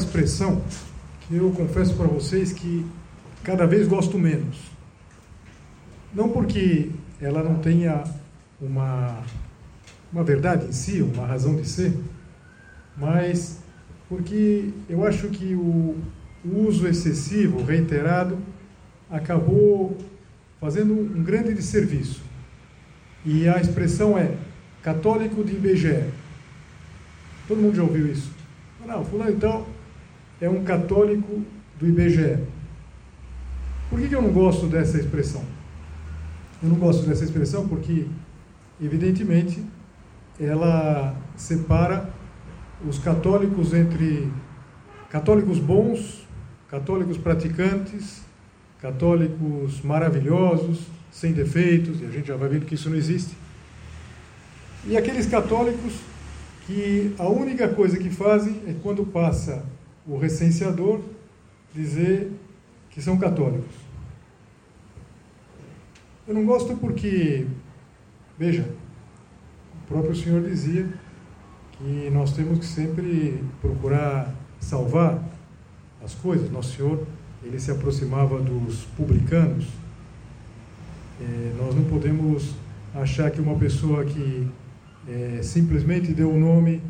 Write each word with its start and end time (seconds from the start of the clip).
expressão 0.00 0.62
que 1.28 1.36
eu 1.36 1.50
confesso 1.52 1.94
para 1.94 2.06
vocês 2.06 2.52
que 2.52 2.84
cada 3.44 3.66
vez 3.66 3.86
gosto 3.86 4.18
menos. 4.18 4.58
Não 6.12 6.28
porque 6.28 6.90
ela 7.20 7.42
não 7.42 7.56
tenha 7.56 8.02
uma, 8.60 9.22
uma 10.12 10.24
verdade 10.24 10.66
em 10.66 10.72
si, 10.72 11.02
uma 11.02 11.26
razão 11.26 11.54
de 11.54 11.68
ser, 11.68 11.96
mas 12.96 13.58
porque 14.08 14.70
eu 14.88 15.06
acho 15.06 15.28
que 15.28 15.54
o, 15.54 15.96
uso 16.44 16.88
excessivo, 16.88 17.62
reiterado, 17.62 18.38
acabou 19.10 19.96
fazendo 20.58 20.94
um 20.94 21.22
grande 21.22 21.52
desserviço. 21.54 22.22
E 23.24 23.46
a 23.46 23.60
expressão 23.60 24.16
é 24.18 24.36
católico 24.82 25.44
de 25.44 25.52
IBGE. 25.52 26.06
Todo 27.46 27.60
mundo 27.60 27.76
já 27.76 27.82
ouviu 27.82 28.06
isso? 28.10 28.30
Não, 28.86 29.04
fulano 29.04 29.32
então 29.32 29.66
é 30.40 30.48
um 30.48 30.64
católico 30.64 31.42
do 31.78 31.86
IBGE. 31.86 32.38
Por 33.88 34.00
que, 34.00 34.14
eu 34.14 34.22
não 34.22 34.32
gosto 34.32 34.66
dessa 34.66 34.98
expressão? 34.98 35.44
Eu 36.62 36.68
não 36.68 36.76
gosto 36.76 37.06
dessa 37.06 37.24
expressão 37.24 37.66
porque, 37.66 38.06
evidentemente, 38.80 39.64
ela 40.38 41.16
separa 41.36 42.08
os 42.86 42.98
católicos 42.98 43.74
entre 43.74 44.30
católicos 45.10 45.58
bons, 45.58 46.26
católicos 46.68 47.18
praticantes, 47.18 48.22
católicos 48.80 49.82
maravilhosos, 49.82 50.86
sem 51.10 51.32
defeitos, 51.32 52.00
e 52.00 52.04
a 52.04 52.10
gente 52.10 52.28
já 52.28 52.36
vai 52.36 52.48
vendo 52.48 52.64
que 52.64 52.74
isso 52.74 52.88
não 52.88 52.96
existe, 52.96 53.36
e 54.86 54.96
aqueles 54.96 55.26
católicos 55.26 55.92
que 56.66 57.14
a 57.18 57.28
única 57.28 57.68
coisa 57.68 57.98
que 57.98 58.08
fazem 58.08 58.62
é 58.66 58.74
quando 58.82 59.04
passa 59.04 59.64
o 60.10 60.18
recenseador 60.18 61.00
dizer 61.72 62.32
que 62.90 63.00
são 63.00 63.16
católicos. 63.16 63.72
Eu 66.26 66.34
não 66.34 66.44
gosto 66.44 66.76
porque, 66.76 67.46
veja, 68.36 68.68
o 69.84 69.86
próprio 69.86 70.16
Senhor 70.16 70.42
dizia 70.42 70.88
que 71.72 72.10
nós 72.10 72.32
temos 72.32 72.58
que 72.58 72.66
sempre 72.66 73.40
procurar 73.60 74.34
salvar 74.58 75.22
as 76.04 76.12
coisas. 76.14 76.50
Nosso 76.50 76.76
Senhor, 76.76 77.06
ele 77.44 77.60
se 77.60 77.70
aproximava 77.70 78.40
dos 78.40 78.84
publicanos. 78.96 79.68
É, 81.20 81.52
nós 81.56 81.72
não 81.72 81.84
podemos 81.84 82.52
achar 82.92 83.30
que 83.30 83.40
uma 83.40 83.56
pessoa 83.56 84.04
que 84.04 84.48
é, 85.08 85.40
simplesmente 85.40 86.12
deu 86.12 86.32
o 86.32 86.38
nome 86.38 86.82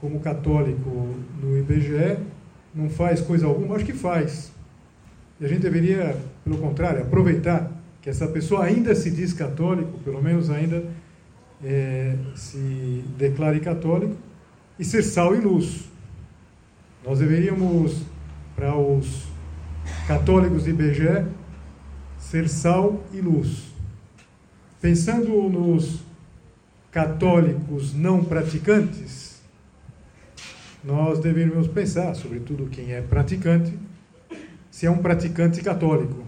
como 0.00 0.20
católico 0.20 1.14
no 1.42 1.56
IBGE 1.56 2.31
não 2.74 2.88
faz 2.88 3.20
coisa 3.20 3.46
alguma, 3.46 3.76
acho 3.76 3.84
que 3.84 3.92
faz. 3.92 4.52
E 5.40 5.44
a 5.44 5.48
gente 5.48 5.60
deveria, 5.60 6.16
pelo 6.44 6.58
contrário, 6.58 7.02
aproveitar 7.02 7.70
que 8.00 8.10
essa 8.10 8.26
pessoa 8.26 8.64
ainda 8.64 8.94
se 8.94 9.10
diz 9.10 9.32
católico, 9.32 9.98
pelo 9.98 10.22
menos 10.22 10.50
ainda 10.50 10.84
é, 11.62 12.16
se 12.34 13.04
declare 13.16 13.60
católico, 13.60 14.16
e 14.78 14.84
ser 14.84 15.02
sal 15.02 15.34
e 15.34 15.40
luz. 15.40 15.88
Nós 17.04 17.18
deveríamos, 17.18 18.02
para 18.56 18.76
os 18.76 19.26
católicos 20.06 20.64
de 20.64 20.70
IBGE, 20.70 21.26
ser 22.18 22.48
sal 22.48 23.02
e 23.12 23.20
luz. 23.20 23.72
Pensando 24.80 25.48
nos 25.48 26.00
católicos 26.90 27.94
não 27.94 28.24
praticantes, 28.24 29.31
nós 30.84 31.20
deveríamos 31.20 31.68
pensar, 31.68 32.14
sobretudo 32.14 32.66
quem 32.66 32.92
é 32.92 33.00
praticante, 33.00 33.72
se 34.70 34.86
é 34.86 34.90
um 34.90 34.98
praticante 34.98 35.62
católico. 35.62 36.24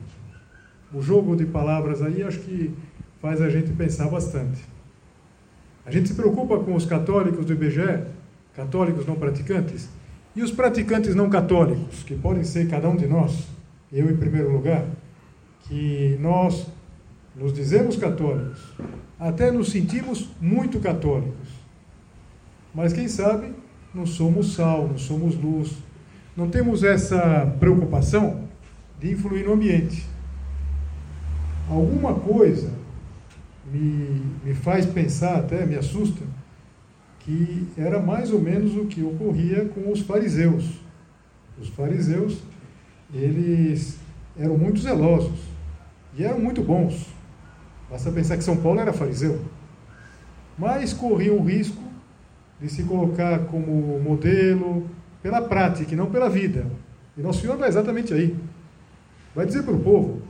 O 0.92 1.02
jogo 1.02 1.34
de 1.34 1.44
palavras 1.44 2.00
aí 2.00 2.22
acho 2.22 2.38
que 2.40 2.72
faz 3.20 3.40
a 3.40 3.50
gente 3.50 3.72
pensar 3.72 4.08
bastante. 4.08 4.62
A 5.84 5.90
gente 5.90 6.08
se 6.08 6.14
preocupa 6.14 6.58
com 6.60 6.74
os 6.74 6.86
católicos 6.86 7.44
do 7.44 7.52
IBGE, 7.52 8.04
católicos 8.54 9.06
não 9.06 9.16
praticantes, 9.16 9.88
e 10.36 10.42
os 10.42 10.50
praticantes 10.50 11.14
não 11.14 11.28
católicos, 11.28 12.02
que 12.04 12.14
podem 12.14 12.44
ser 12.44 12.68
cada 12.68 12.88
um 12.88 12.96
de 12.96 13.06
nós, 13.06 13.48
eu 13.92 14.10
em 14.10 14.16
primeiro 14.16 14.52
lugar, 14.52 14.84
que 15.62 16.16
nós 16.20 16.66
nos 17.34 17.52
dizemos 17.52 17.96
católicos, 17.96 18.72
até 19.18 19.50
nos 19.50 19.70
sentimos 19.70 20.30
muito 20.40 20.78
católicos. 20.78 21.48
Mas 22.74 22.92
quem 22.92 23.08
sabe 23.08 23.52
não 23.94 24.04
somos 24.04 24.54
sal, 24.54 24.88
não 24.88 24.98
somos 24.98 25.36
luz, 25.36 25.72
não 26.36 26.50
temos 26.50 26.82
essa 26.82 27.46
preocupação 27.60 28.48
de 29.00 29.12
influir 29.12 29.44
no 29.44 29.52
ambiente. 29.52 30.04
Alguma 31.70 32.14
coisa 32.14 32.70
me, 33.70 34.20
me 34.44 34.54
faz 34.54 34.84
pensar, 34.84 35.36
até 35.36 35.64
me 35.64 35.76
assusta, 35.76 36.22
que 37.20 37.68
era 37.76 38.00
mais 38.00 38.32
ou 38.32 38.40
menos 38.40 38.76
o 38.76 38.86
que 38.86 39.02
ocorria 39.02 39.66
com 39.66 39.90
os 39.90 40.00
fariseus. 40.00 40.80
Os 41.58 41.68
fariseus, 41.68 42.38
eles 43.12 43.98
eram 44.36 44.58
muito 44.58 44.80
zelosos 44.80 45.38
e 46.16 46.24
eram 46.24 46.40
muito 46.40 46.62
bons. 46.62 47.06
Basta 47.88 48.10
pensar 48.10 48.36
que 48.36 48.44
São 48.44 48.56
Paulo 48.56 48.80
era 48.80 48.92
fariseu. 48.92 49.40
Mas 50.58 50.92
corria 50.92 51.32
o 51.32 51.42
risco 51.42 51.80
de 52.60 52.68
se 52.68 52.84
colocar 52.84 53.40
como 53.46 54.00
modelo 54.00 54.88
pela 55.22 55.42
prática 55.42 55.92
e 55.92 55.96
não 55.96 56.10
pela 56.10 56.28
vida. 56.28 56.66
E 57.16 57.20
Nosso 57.20 57.40
Senhor 57.40 57.56
vai 57.56 57.68
exatamente 57.68 58.12
aí. 58.12 58.36
Vai 59.34 59.46
dizer 59.46 59.62
para 59.62 59.74
o 59.74 59.80
povo: 59.80 60.22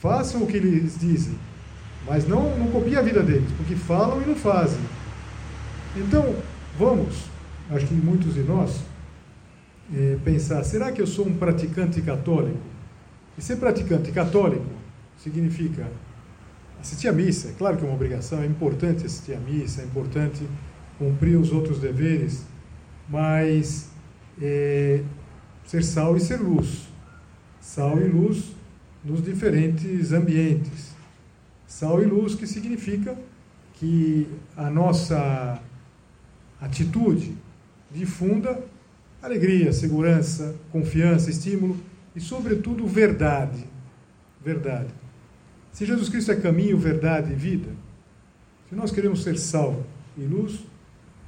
façam 0.00 0.42
o 0.42 0.46
que 0.46 0.56
eles 0.56 0.98
dizem, 0.98 1.38
mas 2.06 2.26
não, 2.26 2.56
não 2.58 2.68
copiem 2.68 2.96
a 2.96 3.02
vida 3.02 3.22
deles, 3.22 3.50
porque 3.56 3.74
falam 3.74 4.22
e 4.22 4.26
não 4.26 4.36
fazem. 4.36 4.80
Então, 5.96 6.34
vamos, 6.78 7.26
acho 7.70 7.86
que 7.86 7.94
muitos 7.94 8.34
de 8.34 8.42
nós, 8.42 8.80
é, 9.94 10.16
pensar: 10.24 10.62
será 10.64 10.92
que 10.92 11.00
eu 11.00 11.06
sou 11.06 11.26
um 11.26 11.34
praticante 11.34 12.00
católico? 12.02 12.58
E 13.36 13.42
ser 13.42 13.56
praticante 13.56 14.12
católico 14.12 14.66
significa 15.18 15.86
Assistir 16.84 17.08
a 17.08 17.12
missa, 17.12 17.48
é 17.48 17.52
claro 17.52 17.78
que 17.78 17.82
é 17.82 17.86
uma 17.86 17.94
obrigação, 17.94 18.42
é 18.42 18.46
importante 18.46 19.06
assistir 19.06 19.32
a 19.32 19.40
missa, 19.40 19.80
é 19.80 19.86
importante 19.86 20.46
cumprir 20.98 21.36
os 21.36 21.52
outros 21.52 21.78
deveres, 21.78 22.44
mas 23.08 23.90
é, 24.40 25.02
ser 25.64 25.82
sal 25.82 26.16
e 26.16 26.20
ser 26.20 26.40
luz. 26.40 26.88
Sal 27.60 28.00
e 28.00 28.08
luz 28.08 28.52
nos 29.04 29.22
diferentes 29.22 30.12
ambientes. 30.12 30.94
Sal 31.66 32.02
e 32.02 32.04
luz 32.04 32.34
que 32.34 32.46
significa 32.46 33.16
que 33.74 34.28
a 34.56 34.70
nossa 34.70 35.60
atitude 36.60 37.36
difunda 37.90 38.62
alegria, 39.22 39.72
segurança, 39.72 40.54
confiança, 40.70 41.30
estímulo 41.30 41.76
e, 42.14 42.20
sobretudo, 42.20 42.86
verdade. 42.86 43.64
Verdade. 44.44 44.88
Se 45.72 45.84
Jesus 45.84 46.08
Cristo 46.08 46.30
é 46.30 46.36
caminho, 46.36 46.76
verdade 46.78 47.32
e 47.32 47.34
vida, 47.34 47.70
se 48.68 48.74
nós 48.74 48.90
queremos 48.90 49.22
ser 49.22 49.38
sal 49.38 49.84
e 50.16 50.22
luz, 50.22 50.60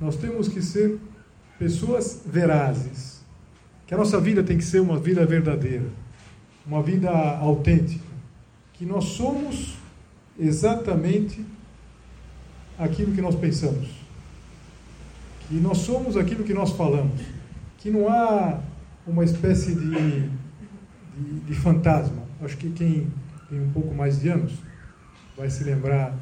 nós 0.01 0.17
temos 0.17 0.49
que 0.49 0.61
ser 0.61 0.99
pessoas 1.59 2.23
verazes. 2.27 3.21
Que 3.87 3.95
a 3.95 3.97
nossa 3.97 4.21
vida 4.21 4.43
tem 4.43 4.59
que 4.59 4.65
ser 4.65 4.81
uma 4.81 4.99
vida 4.99 5.25
verdadeira, 5.25 5.87
uma 6.67 6.83
vida 6.83 7.11
autêntica. 7.11 8.05
Que 8.73 8.85
nós 8.85 9.05
somos 9.05 9.77
exatamente 10.39 11.45
aquilo 12.79 13.13
que 13.13 13.23
nós 13.23 13.35
pensamos. 13.35 13.89
Que 15.49 15.55
nós 15.55 15.79
somos 15.79 16.17
aquilo 16.17 16.45
que 16.45 16.53
nós 16.53 16.73
falamos. 16.73 17.21
que 17.79 17.91
não 17.91 18.09
há 18.09 18.61
uma 19.07 19.23
espécie 19.23 19.73
de, 19.73 20.29
de, 21.17 21.41
de 21.47 21.55
fantasma. 21.55 22.25
Acho 22.43 22.57
que 22.57 22.69
quem 22.71 23.07
tem 23.49 23.61
um 23.61 23.71
pouco 23.71 23.95
mais 23.95 24.21
de 24.21 24.29
anos 24.29 24.55
vai 25.37 25.49
se 25.49 25.63
lembrar 25.63 26.13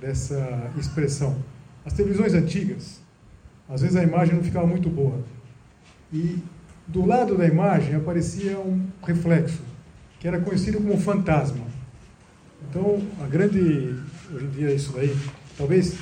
dessa 0.00 0.70
expressão. 0.78 1.36
As 1.84 1.92
televisões 1.92 2.32
antigas, 2.32 3.01
às 3.72 3.80
vezes 3.80 3.96
a 3.96 4.02
imagem 4.02 4.34
não 4.34 4.42
ficava 4.42 4.66
muito 4.66 4.90
boa. 4.90 5.18
E 6.12 6.38
do 6.86 7.06
lado 7.06 7.38
da 7.38 7.46
imagem 7.46 7.94
aparecia 7.94 8.58
um 8.58 8.86
reflexo, 9.02 9.62
que 10.20 10.28
era 10.28 10.38
conhecido 10.38 10.76
como 10.78 10.98
fantasma. 10.98 11.64
Então, 12.68 13.00
a 13.22 13.26
grande. 13.26 13.96
Hoje 14.30 14.44
em 14.44 14.50
dia, 14.50 14.70
é 14.70 14.74
isso 14.74 14.92
daí. 14.92 15.16
Talvez 15.56 15.96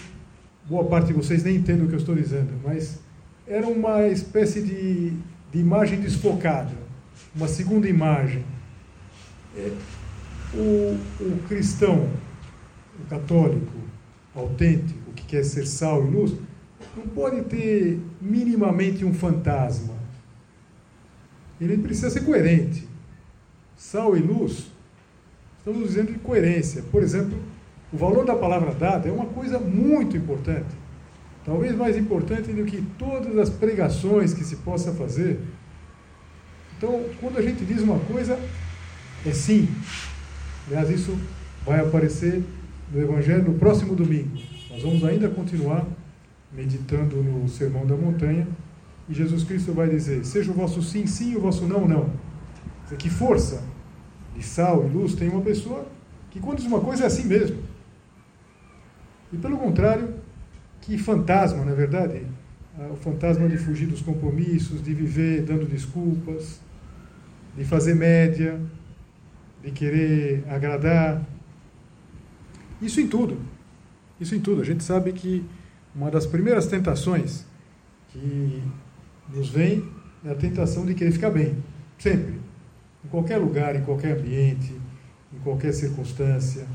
boa 0.69 0.84
parte 0.84 1.08
de 1.08 1.12
vocês 1.12 1.44
nem 1.44 1.56
entendam 1.56 1.87
o 1.87 1.88
que 1.88 1.94
eu 1.94 1.99
estou 1.99 2.14
dizendo, 2.14 2.52
mas 2.64 2.99
era 3.46 3.67
uma 3.67 4.06
espécie 4.08 4.62
de, 4.62 5.11
de 5.52 5.58
imagem 5.58 6.00
desfocada, 6.00 6.73
uma 7.34 7.49
segunda 7.49 7.88
imagem. 7.88 8.44
É, 9.56 9.73
o, 10.55 10.99
o 11.20 11.43
cristão, 11.49 12.08
o 12.99 13.08
católico, 13.08 13.73
autêntico, 14.34 15.12
que 15.14 15.25
quer 15.25 15.44
ser 15.44 15.66
sal 15.66 16.05
e 16.06 16.11
luz, 16.11 16.34
não 16.97 17.06
pode 17.09 17.43
ter 17.43 18.00
minimamente 18.21 19.05
um 19.05 19.15
fantasma. 19.15 19.94
Ele 21.61 21.79
precisa 21.79 22.11
ser 22.11 22.21
coerente. 22.21 22.88
Sal 23.77 24.17
e 24.17 24.21
luz, 24.21 24.71
estamos 25.59 25.88
dizendo 25.88 26.12
de 26.12 26.19
coerência. 26.19 26.82
Por 26.91 27.03
exemplo, 27.03 27.38
o 27.93 27.97
valor 27.97 28.25
da 28.25 28.35
palavra 28.35 28.75
dada 28.75 29.09
é 29.09 29.12
uma 29.12 29.27
coisa 29.27 29.59
muito 29.59 30.17
importante. 30.17 30.69
Talvez 31.44 31.75
mais 31.75 31.97
importante 31.97 32.53
do 32.53 32.65
que 32.65 32.83
todas 32.99 33.37
as 33.38 33.50
pregações 33.50 34.35
que 34.35 34.44
se 34.44 34.56
possa 34.56 34.93
fazer. 34.93 35.41
Então, 36.76 37.05
quando 37.21 37.38
a 37.38 37.43
gente 37.43 37.65
diz 37.65 37.83
uma 37.83 37.99
coisa, 37.99 38.38
é 39.25 39.33
sim. 39.33 39.69
Aliás, 40.67 40.91
isso 40.91 41.19
vai 41.65 41.81
aparecer 41.81 42.43
no 42.93 43.00
Evangelho 43.00 43.44
no 43.44 43.55
próximo 43.59 43.94
domingo. 43.94 44.31
Nós 44.71 44.83
vamos 44.83 45.05
ainda 45.05 45.29
continuar 45.29 45.87
meditando 46.52 47.23
no 47.23 47.49
Sermão 47.49 47.87
da 47.87 47.97
Montanha 47.97 48.47
e 49.08 49.14
Jesus 49.14 49.43
Cristo 49.44 49.73
vai 49.73 49.88
dizer: 49.88 50.25
seja 50.25 50.50
o 50.50 50.55
vosso 50.55 50.82
sim, 50.82 51.06
sim, 51.06 51.35
o 51.35 51.41
vosso 51.41 51.67
não, 51.67 51.87
não. 51.87 52.11
Que 52.99 53.11
força 53.11 53.62
de 54.35 54.43
sal 54.44 54.85
e 54.85 54.88
luz 54.88 55.14
tem 55.14 55.29
uma 55.29 55.43
pessoa 55.43 55.87
que, 56.31 56.41
quando 56.41 56.58
diz 56.58 56.67
uma 56.67 56.81
coisa, 56.81 57.05
é 57.05 57.06
assim 57.06 57.25
mesmo. 57.25 57.58
E 59.32 59.37
pelo 59.37 59.58
contrário, 59.58 60.14
que 60.81 60.97
fantasma, 60.99 61.64
na 61.64 61.73
é 61.73 61.75
verdade? 61.75 62.26
Ah, 62.79 62.88
o 62.93 62.97
fantasma 62.97 63.49
de 63.49 63.58
fugir 63.58 63.87
dos 63.87 64.00
compromissos, 64.00 64.82
de 64.82 64.94
viver 64.94 65.43
dando 65.43 65.67
desculpas, 65.67 66.61
de 67.56 67.64
fazer 67.64 67.94
média, 67.94 68.61
de 69.62 69.70
querer 69.70 70.44
agradar. 70.49 71.25
Isso 72.81 73.00
em 73.00 73.06
tudo. 73.06 73.38
Isso 74.20 74.35
em 74.35 74.41
tudo. 74.41 74.62
A 74.62 74.64
gente 74.64 74.82
sabe 74.82 75.12
que 75.12 75.44
uma 75.94 76.10
das 76.10 76.26
primeiras 76.26 76.66
tentações 76.66 77.44
que 78.08 78.62
nos 79.28 79.48
vem 79.48 79.88
é 80.25 80.31
a 80.31 80.34
tentação 80.34 80.84
de 80.84 80.94
querer 80.94 81.12
ficar 81.12 81.31
bem. 81.31 81.56
Sempre. 81.98 82.40
Em 83.04 83.08
qualquer 83.08 83.38
lugar, 83.38 83.75
em 83.76 83.82
qualquer 83.82 84.19
ambiente, 84.19 84.75
em 85.32 85.38
qualquer 85.40 85.72
circunstância. 85.72 86.66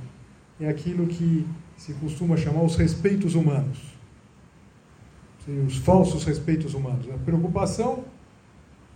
É 0.59 0.67
aquilo 0.67 1.07
que 1.07 1.45
se 1.77 1.93
costuma 1.93 2.37
chamar 2.37 2.63
os 2.63 2.75
respeitos 2.75 3.35
humanos. 3.35 3.93
Os 5.67 5.77
falsos 5.77 6.23
respeitos 6.23 6.73
humanos. 6.73 7.07
A 7.13 7.17
preocupação 7.17 8.05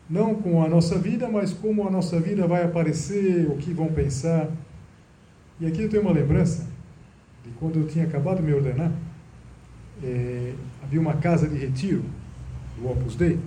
não 0.10 0.34
com 0.34 0.64
a 0.64 0.68
nossa 0.68 0.98
vida, 0.98 1.30
mas 1.30 1.54
como 1.54 1.88
a 1.88 1.92
nossa 1.92 2.20
vida 2.20 2.48
vai 2.48 2.64
aparecer, 2.64 3.48
o 3.48 3.58
que 3.58 3.72
vão 3.72 3.94
pensar. 3.94 4.50
E 5.60 5.68
aqui 5.68 5.84
eu 5.84 5.90
tenho 5.90 6.02
uma 6.02 6.12
lembrança 6.12 6.68
de 7.44 7.52
quando 7.52 7.80
eu 7.80 7.88
tinha 7.88 8.06
acabado 8.06 8.38
de 8.38 8.44
me 8.44 8.54
ordenar, 8.54 8.92
é, 10.04 10.54
havia 10.84 11.00
uma 11.00 11.16
casa 11.16 11.48
de 11.48 11.58
retiro 11.58 12.04
do 12.78 12.90
Opus 12.90 13.16
Dei, 13.16 13.40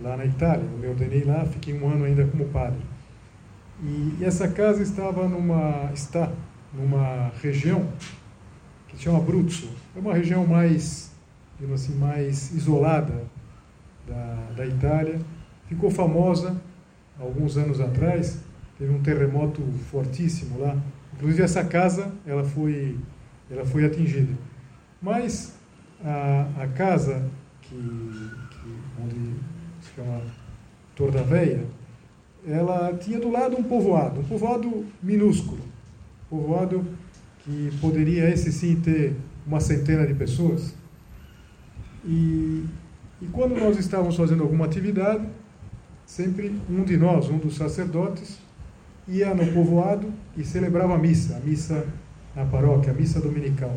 lá 0.00 0.16
na 0.16 0.24
Itália. 0.24 0.64
Eu 0.64 0.78
me 0.78 0.86
ordenei 0.86 1.24
lá, 1.24 1.44
fiquei 1.44 1.78
um 1.78 1.88
ano 1.88 2.04
ainda 2.04 2.24
como 2.26 2.46
padre. 2.46 2.80
E, 3.82 4.16
e 4.20 4.24
essa 4.24 4.48
casa 4.48 4.82
estava 4.82 5.28
numa, 5.28 5.90
está 5.92 6.30
numa 6.72 7.30
região 7.42 7.86
que 8.88 8.96
se 8.96 9.04
chama 9.04 9.18
Abruzzo. 9.18 9.70
É 9.96 10.00
uma 10.00 10.14
região 10.14 10.46
mais, 10.46 11.12
assim, 11.72 11.94
mais 11.96 12.52
isolada 12.52 13.24
da, 14.06 14.52
da 14.56 14.66
Itália 14.66 15.20
ficou 15.68 15.90
famosa 15.90 16.60
alguns 17.20 17.56
anos 17.56 17.80
atrás. 17.80 18.40
Teve 18.78 18.92
um 18.92 19.02
terremoto 19.02 19.62
fortíssimo 19.90 20.58
lá. 20.58 20.76
Inclusive 21.14 21.42
essa 21.42 21.64
casa 21.64 22.12
ela 22.26 22.44
foi 22.44 22.96
ela 23.50 23.64
foi 23.64 23.84
atingida. 23.84 24.32
Mas 25.00 25.54
a, 26.04 26.46
a 26.62 26.66
casa 26.68 27.24
que, 27.62 27.74
que 27.74 29.02
onde 29.02 29.34
se 29.80 29.94
chama 29.94 30.22
Torda 30.96 31.22
Veia, 31.22 31.64
ela 32.46 32.92
tinha 32.94 33.20
do 33.20 33.30
lado 33.30 33.56
um 33.56 33.62
povoado, 33.62 34.20
um 34.20 34.24
povoado 34.24 34.86
minúsculo, 35.02 35.60
povoado 36.28 36.84
que 37.40 37.70
poderia 37.80 38.28
esse 38.28 38.52
sim 38.52 38.76
ter 38.76 39.14
uma 39.46 39.60
centena 39.60 40.06
de 40.06 40.14
pessoas. 40.14 40.74
E, 42.04 42.64
e 43.20 43.26
quando 43.32 43.58
nós 43.58 43.78
estávamos 43.78 44.16
fazendo 44.16 44.42
alguma 44.42 44.64
atividade, 44.64 45.26
sempre 46.04 46.58
um 46.68 46.82
de 46.84 46.96
nós, 46.96 47.28
um 47.28 47.38
dos 47.38 47.56
sacerdotes, 47.56 48.38
ia 49.06 49.34
no 49.34 49.52
povoado 49.52 50.12
e 50.36 50.44
celebrava 50.44 50.94
a 50.94 50.98
missa, 50.98 51.36
a 51.36 51.40
missa 51.40 51.86
na 52.34 52.44
paróquia, 52.44 52.92
a 52.92 52.94
missa 52.94 53.20
dominical. 53.20 53.74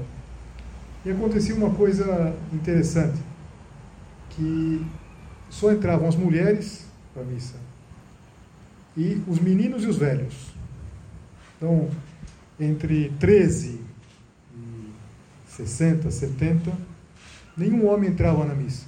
E 1.06 1.12
acontecia 1.12 1.56
uma 1.56 1.72
coisa 1.72 2.36
interessante, 2.54 3.20
que 4.32 4.86
só 5.50 5.72
entravam 5.72 6.08
as 6.08 6.16
mulheres 6.16 6.86
para 7.14 7.24
a 7.24 7.26
missa 7.26 7.56
e 8.96 9.22
os 9.28 9.40
meninos 9.40 9.84
e 9.84 9.88
os 9.88 9.98
velhos. 9.98 10.54
Então, 11.58 11.90
entre 12.60 13.10
13 13.20 13.80
e 14.56 14.92
60, 15.48 16.10
70, 16.10 16.72
nenhum 17.56 17.88
homem 17.88 18.10
entrava 18.10 18.46
na 18.46 18.54
missa. 18.54 18.86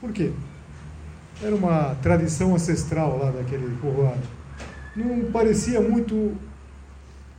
Por 0.00 0.12
quê? 0.12 0.32
Era 1.42 1.54
uma 1.54 1.94
tradição 1.96 2.54
ancestral 2.54 3.18
lá 3.18 3.30
daquele 3.30 3.76
povoado. 3.80 4.22
Não 4.94 5.30
parecia 5.32 5.80
muito 5.80 6.36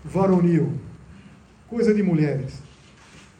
varonil, 0.04 0.74
coisa 1.70 1.94
de 1.94 2.02
mulheres. 2.02 2.54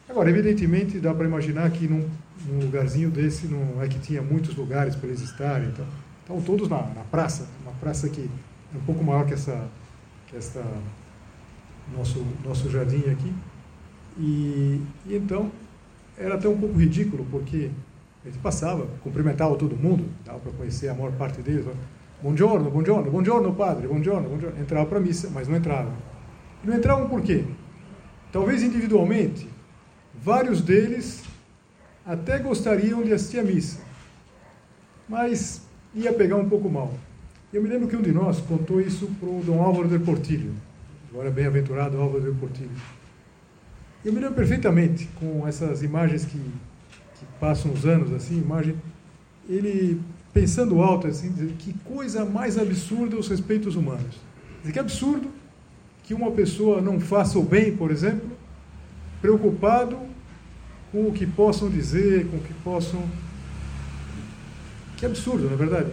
Agora, 0.08 0.28
evidentemente, 0.28 0.98
dá 0.98 1.14
para 1.14 1.26
imaginar 1.26 1.70
que 1.70 1.88
num, 1.88 2.08
num, 2.46 2.60
lugarzinho 2.60 3.10
desse 3.10 3.46
não 3.46 3.82
é 3.82 3.88
que 3.88 3.98
tinha 3.98 4.20
muitos 4.20 4.54
lugares 4.54 4.94
para 4.94 5.08
eles 5.08 5.22
estarem. 5.22 5.68
Então, 5.68 5.86
estavam 6.20 6.42
todos 6.42 6.68
na, 6.68 6.82
na, 6.82 7.04
praça, 7.10 7.48
uma 7.62 7.72
praça 7.72 8.08
que 8.08 8.20
é 8.22 8.76
um 8.76 8.80
pouco 8.82 9.02
maior 9.02 9.24
que 9.24 9.32
essa, 9.32 9.66
que 10.26 10.36
esta 10.36 10.62
nosso 11.96 12.24
nosso 12.44 12.70
jardim 12.70 13.10
aqui. 13.10 13.32
E, 14.18 14.80
e 15.06 15.16
então 15.16 15.50
era 16.16 16.34
até 16.34 16.48
um 16.48 16.56
pouco 16.56 16.78
ridículo 16.78 17.26
porque 17.30 17.70
a 18.24 18.28
gente 18.28 18.38
passava, 18.38 18.86
cumprimentava 19.02 19.56
todo 19.56 19.76
mundo, 19.76 20.04
dava 20.24 20.38
para 20.38 20.52
conhecer 20.52 20.88
a 20.88 20.94
maior 20.94 21.12
parte 21.12 21.42
deles. 21.42 21.66
Buongiorno, 22.22 22.70
buongiorno, 22.70 23.10
buongiorno, 23.10 23.54
padre, 23.54 23.86
buongiorno, 23.86 24.28
buongiorno. 24.28 24.60
Entrava 24.60 24.86
para 24.86 24.98
a 24.98 25.00
missa, 25.00 25.30
mas 25.32 25.48
não 25.48 25.56
entravam. 25.56 25.92
E 26.62 26.66
não 26.66 26.76
entravam 26.76 27.08
por 27.08 27.20
quê? 27.20 27.44
Talvez 28.32 28.62
individualmente, 28.62 29.46
vários 30.24 30.60
deles 30.60 31.22
até 32.04 32.38
gostariam 32.38 33.02
de 33.02 33.12
assistir 33.12 33.38
a 33.38 33.44
missa, 33.44 33.80
mas 35.08 35.62
ia 35.94 36.12
pegar 36.12 36.36
um 36.36 36.48
pouco 36.48 36.68
mal. 36.68 36.92
Eu 37.52 37.62
me 37.62 37.68
lembro 37.68 37.86
que 37.86 37.96
um 37.96 38.02
de 38.02 38.10
nós 38.10 38.40
contou 38.40 38.80
isso 38.80 39.06
para 39.20 39.28
o 39.28 39.42
Dom 39.44 39.62
Álvaro 39.62 39.86
del 39.86 40.00
Portillo, 40.00 40.52
agora 41.10 41.30
bem-aventurado 41.30 42.00
Álvaro 42.00 42.22
del 42.22 42.34
Portillo. 42.34 42.72
Eu 44.04 44.12
me 44.12 44.20
lembro 44.20 44.34
perfeitamente 44.34 45.08
com 45.20 45.46
essas 45.46 45.82
imagens 45.82 46.24
que 46.24 46.40
que 47.24 47.38
passam 47.40 47.72
os 47.72 47.86
anos, 47.86 48.12
assim, 48.12 48.38
imagem, 48.38 48.76
ele 49.48 50.00
pensando 50.32 50.82
alto, 50.82 51.06
assim, 51.06 51.32
que 51.58 51.72
coisa 51.84 52.24
mais 52.24 52.58
absurda 52.58 53.16
os 53.16 53.28
respeitos 53.28 53.76
humanos. 53.76 54.16
Que 54.70 54.78
absurdo 54.78 55.28
que 56.02 56.12
uma 56.12 56.30
pessoa 56.32 56.80
não 56.80 56.98
faça 56.98 57.38
o 57.38 57.42
bem, 57.42 57.76
por 57.76 57.90
exemplo, 57.90 58.30
preocupado 59.20 59.98
com 60.94 61.08
o 61.08 61.12
que 61.12 61.26
possam 61.26 61.68
dizer, 61.68 62.28
com 62.28 62.36
o 62.36 62.40
que 62.40 62.54
possam. 62.62 63.04
Que 64.96 65.04
absurdo, 65.04 65.46
na 65.46 65.54
é 65.54 65.56
verdade. 65.56 65.90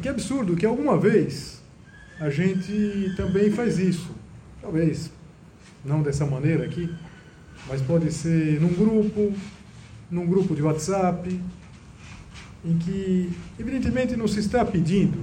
Que 0.00 0.08
absurdo 0.08 0.54
que 0.54 0.64
alguma 0.64 0.96
vez 0.96 1.60
a 2.20 2.30
gente 2.30 3.12
também 3.16 3.50
faz 3.50 3.80
isso. 3.80 4.12
Talvez 4.62 5.10
não 5.84 6.02
dessa 6.02 6.24
maneira 6.24 6.64
aqui, 6.64 6.88
mas 7.68 7.82
pode 7.82 8.12
ser 8.12 8.60
num 8.60 8.72
grupo, 8.72 9.32
num 10.08 10.24
grupo 10.24 10.54
de 10.54 10.62
WhatsApp, 10.62 11.28
em 12.64 12.78
que, 12.78 13.32
evidentemente, 13.58 14.14
não 14.14 14.28
se 14.28 14.38
está 14.38 14.64
pedindo 14.64 15.18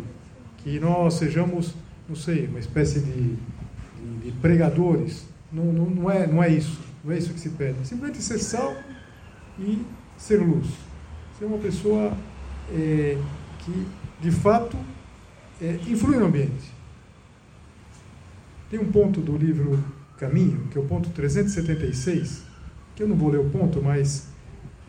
que 0.58 0.78
nós 0.78 1.14
sejamos, 1.14 1.74
não 2.08 2.18
sei, 2.18 2.48
uma 2.48 2.60
espécie 2.60 3.00
de, 3.00 3.14
de, 3.14 4.26
de 4.26 4.32
pregadores. 4.42 5.26
Não, 5.50 5.72
não, 5.72 5.90
não, 5.90 6.12
é, 6.12 6.28
não 6.28 6.44
é 6.44 6.50
isso. 6.50 6.78
Não 7.04 7.14
é 7.14 7.18
isso 7.18 7.34
que 7.34 7.40
se 7.40 7.50
pede. 7.50 7.88
Simplesmente 7.88 8.22
ser 8.22 8.38
sal 8.38 8.76
e 9.62 9.86
ser 10.18 10.38
luz. 10.38 10.68
Ser 11.38 11.46
uma 11.46 11.58
pessoa 11.58 12.18
é, 12.72 13.18
que, 13.60 13.88
de 14.20 14.32
fato, 14.32 14.78
é, 15.62 15.80
influi 15.88 16.18
no 16.18 16.26
ambiente. 16.26 16.72
Tem 18.70 18.80
um 18.80 18.92
ponto 18.92 19.22
do 19.22 19.38
livro 19.38 19.84
Caminho, 20.18 20.68
que 20.72 20.78
é 20.78 20.82
o 20.82 20.86
ponto 20.86 21.10
376, 21.10 22.44
que 22.96 23.04
eu 23.04 23.08
não 23.08 23.16
vou 23.16 23.30
ler 23.30 23.40
o 23.40 23.50
ponto, 23.50 23.82
mas 23.82 24.28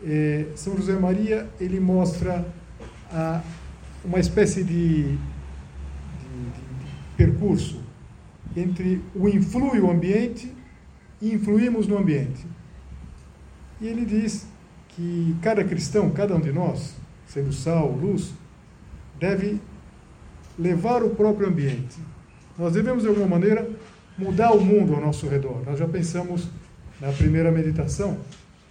é, 0.05 0.47
São 0.55 0.75
José 0.75 0.93
Maria 0.93 1.49
ele 1.59 1.79
mostra 1.79 2.45
a, 3.11 3.41
uma 4.03 4.19
espécie 4.19 4.63
de, 4.63 5.03
de, 5.03 5.07
de, 5.07 5.15
de 5.15 6.91
percurso 7.17 7.81
entre 8.55 9.01
o 9.15 9.27
influi 9.27 9.79
o 9.79 9.89
ambiente 9.89 10.53
e 11.21 11.33
influímos 11.33 11.87
no 11.87 11.97
ambiente. 11.97 12.45
E 13.81 13.87
ele 13.87 14.05
diz 14.05 14.47
que 14.95 15.35
cada 15.41 15.63
cristão, 15.63 16.09
cada 16.11 16.35
um 16.35 16.39
de 16.39 16.51
nós, 16.51 16.93
sendo 17.27 17.51
sal, 17.51 17.91
luz, 17.91 18.31
deve 19.19 19.59
levar 20.57 21.03
o 21.03 21.09
próprio 21.11 21.47
ambiente. 21.47 21.97
Nós 22.57 22.73
devemos, 22.73 23.03
de 23.03 23.09
alguma 23.09 23.27
maneira, 23.27 23.67
mudar 24.17 24.51
o 24.51 24.63
mundo 24.63 24.93
ao 24.93 25.01
nosso 25.01 25.27
redor. 25.27 25.63
Nós 25.65 25.79
já 25.79 25.87
pensamos 25.87 26.47
na 27.01 27.11
primeira 27.11 27.51
meditação 27.51 28.17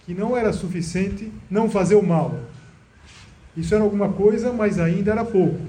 que 0.05 0.13
não 0.13 0.35
era 0.35 0.51
suficiente 0.53 1.31
não 1.49 1.69
fazer 1.69 1.95
o 1.95 2.03
mal. 2.03 2.39
Isso 3.55 3.75
era 3.75 3.83
alguma 3.83 4.09
coisa, 4.09 4.51
mas 4.51 4.79
ainda 4.79 5.11
era 5.11 5.23
pouco. 5.23 5.59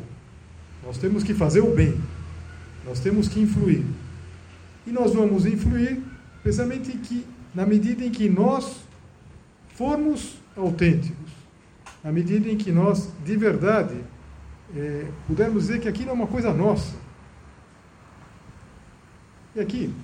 Nós 0.84 0.99
temos 0.99 1.23
que 1.23 1.34
fazer 1.34 1.61
o 1.61 1.75
bem. 1.75 2.00
Nós 2.84 3.00
temos 3.00 3.28
que 3.28 3.40
influir. 3.40 3.84
E 4.87 4.90
nós 4.90 5.14
vamos 5.14 5.46
influir 5.46 6.02
precisamente 6.42 6.92
que, 6.99 7.25
na 7.54 7.64
medida 7.64 8.04
em 8.04 8.11
que 8.11 8.28
nós 8.28 8.80
formos 9.75 10.37
autênticos, 10.56 11.32
na 12.02 12.12
medida 12.12 12.49
em 12.49 12.56
que 12.56 12.70
nós, 12.70 13.11
de 13.25 13.37
verdade, 13.37 13.96
é, 14.76 15.06
pudermos 15.26 15.66
dizer 15.66 15.80
que 15.80 15.88
aquilo 15.88 16.11
é 16.11 16.12
uma 16.12 16.26
coisa 16.26 16.52
nossa. 16.52 16.94
E 19.54 19.61
aqui, 19.61 19.94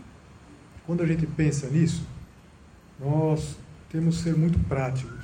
quando 0.86 1.02
a 1.02 1.06
gente 1.06 1.26
pensa 1.26 1.68
nisso, 1.68 2.06
nós 2.98 3.56
temos 3.90 4.18
que 4.18 4.24
ser 4.24 4.36
muito 4.36 4.58
práticos. 4.68 5.18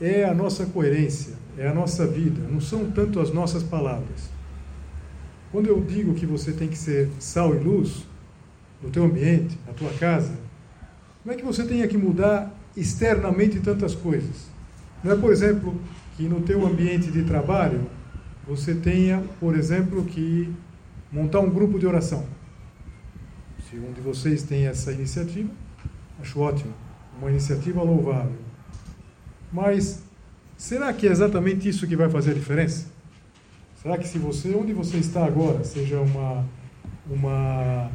É 0.00 0.24
a 0.24 0.32
nossa 0.32 0.64
coerência, 0.66 1.34
é 1.58 1.68
a 1.68 1.74
nossa 1.74 2.06
vida, 2.06 2.40
não 2.48 2.60
são 2.60 2.90
tanto 2.90 3.20
as 3.20 3.32
nossas 3.32 3.62
palavras. 3.62 4.30
Quando 5.50 5.66
eu 5.66 5.82
digo 5.82 6.14
que 6.14 6.24
você 6.24 6.52
tem 6.52 6.68
que 6.68 6.78
ser 6.78 7.10
sal 7.18 7.54
e 7.54 7.58
luz 7.58 8.06
no 8.80 8.90
teu 8.90 9.04
ambiente, 9.04 9.58
na 9.66 9.72
tua 9.72 9.92
casa, 9.94 10.32
não 11.24 11.32
é 11.34 11.36
que 11.36 11.44
você 11.44 11.64
tenha 11.64 11.86
que 11.88 11.98
mudar 11.98 12.54
externamente 12.76 13.60
tantas 13.60 13.94
coisas. 13.94 14.48
Não 15.02 15.12
é, 15.12 15.16
por 15.16 15.32
exemplo, 15.32 15.80
que 16.16 16.24
no 16.24 16.40
teu 16.42 16.66
ambiente 16.66 17.10
de 17.10 17.22
trabalho 17.22 17.86
você 18.46 18.74
tenha, 18.74 19.22
por 19.38 19.56
exemplo, 19.56 20.04
que 20.04 20.52
montar 21.10 21.40
um 21.40 21.50
grupo 21.50 21.78
de 21.78 21.86
oração. 21.86 22.26
Se 23.68 23.76
um 23.76 23.92
de 23.92 24.00
vocês 24.00 24.42
tem 24.42 24.66
essa 24.66 24.92
iniciativa, 24.92 25.50
acho 26.20 26.40
ótimo, 26.40 26.72
uma 27.18 27.30
iniciativa 27.30 27.82
louvável. 27.82 28.36
Mas 29.52 30.02
será 30.56 30.92
que 30.92 31.06
é 31.06 31.10
exatamente 31.10 31.68
isso 31.68 31.86
que 31.86 31.96
vai 31.96 32.08
fazer 32.08 32.32
a 32.32 32.34
diferença? 32.34 32.86
Será 33.82 33.96
que 33.96 34.06
se 34.06 34.18
você, 34.18 34.54
onde 34.54 34.72
você 34.72 34.98
está 34.98 35.24
agora, 35.24 35.64
seja 35.64 35.98
uma, 36.00 36.44
uma, 37.08 37.90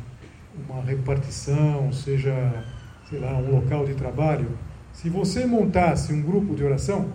uma 0.68 0.82
repartição, 0.82 1.94
seja, 1.94 2.66
sei 3.10 3.20
lá, 3.20 3.36
um 3.38 3.52
local 3.52 3.86
de 3.86 3.94
trabalho, 3.94 4.48
se 4.94 5.10
você 5.10 5.46
montasse 5.46 6.14
um 6.14 6.22
grupo 6.22 6.56
de 6.56 6.64
oração, 6.64 7.10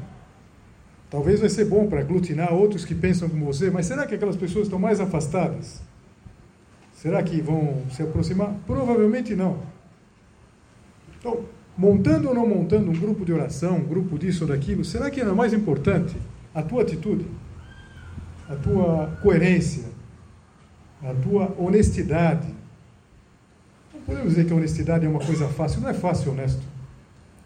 talvez 1.08 1.40
vai 1.40 1.48
ser 1.48 1.64
bom 1.64 1.88
para 1.88 2.00
aglutinar 2.00 2.52
outros 2.52 2.84
que 2.84 2.94
pensam 2.94 3.28
como 3.28 3.46
você, 3.46 3.70
mas 3.70 3.86
será 3.86 4.06
que 4.06 4.14
aquelas 4.14 4.36
pessoas 4.36 4.66
estão 4.66 4.78
mais 4.78 5.00
afastadas? 5.00 5.82
Será 6.94 7.22
que 7.22 7.40
vão 7.40 7.82
se 7.90 8.02
aproximar? 8.02 8.54
Provavelmente 8.66 9.34
não. 9.34 9.58
Então, 11.18 11.44
montando 11.76 12.28
ou 12.28 12.34
não 12.34 12.46
montando 12.46 12.90
um 12.90 12.94
grupo 12.94 13.24
de 13.24 13.32
oração, 13.32 13.78
um 13.78 13.84
grupo 13.84 14.18
disso 14.18 14.44
ou 14.44 14.50
daquilo, 14.50 14.84
será 14.84 15.10
que 15.10 15.20
é 15.20 15.24
mais 15.24 15.54
importante 15.54 16.14
a 16.54 16.62
tua 16.62 16.82
atitude, 16.82 17.26
a 18.48 18.54
tua 18.56 19.18
coerência, 19.22 19.84
a 21.02 21.14
tua 21.14 21.54
honestidade? 21.58 22.59
Podemos 24.10 24.30
dizer 24.30 24.44
que 24.44 24.52
a 24.52 24.56
honestidade 24.56 25.06
é 25.06 25.08
uma 25.08 25.20
coisa 25.20 25.46
fácil. 25.46 25.80
Não 25.80 25.88
é 25.88 25.94
fácil 25.94 26.24
ser 26.24 26.30
honesto. 26.30 26.62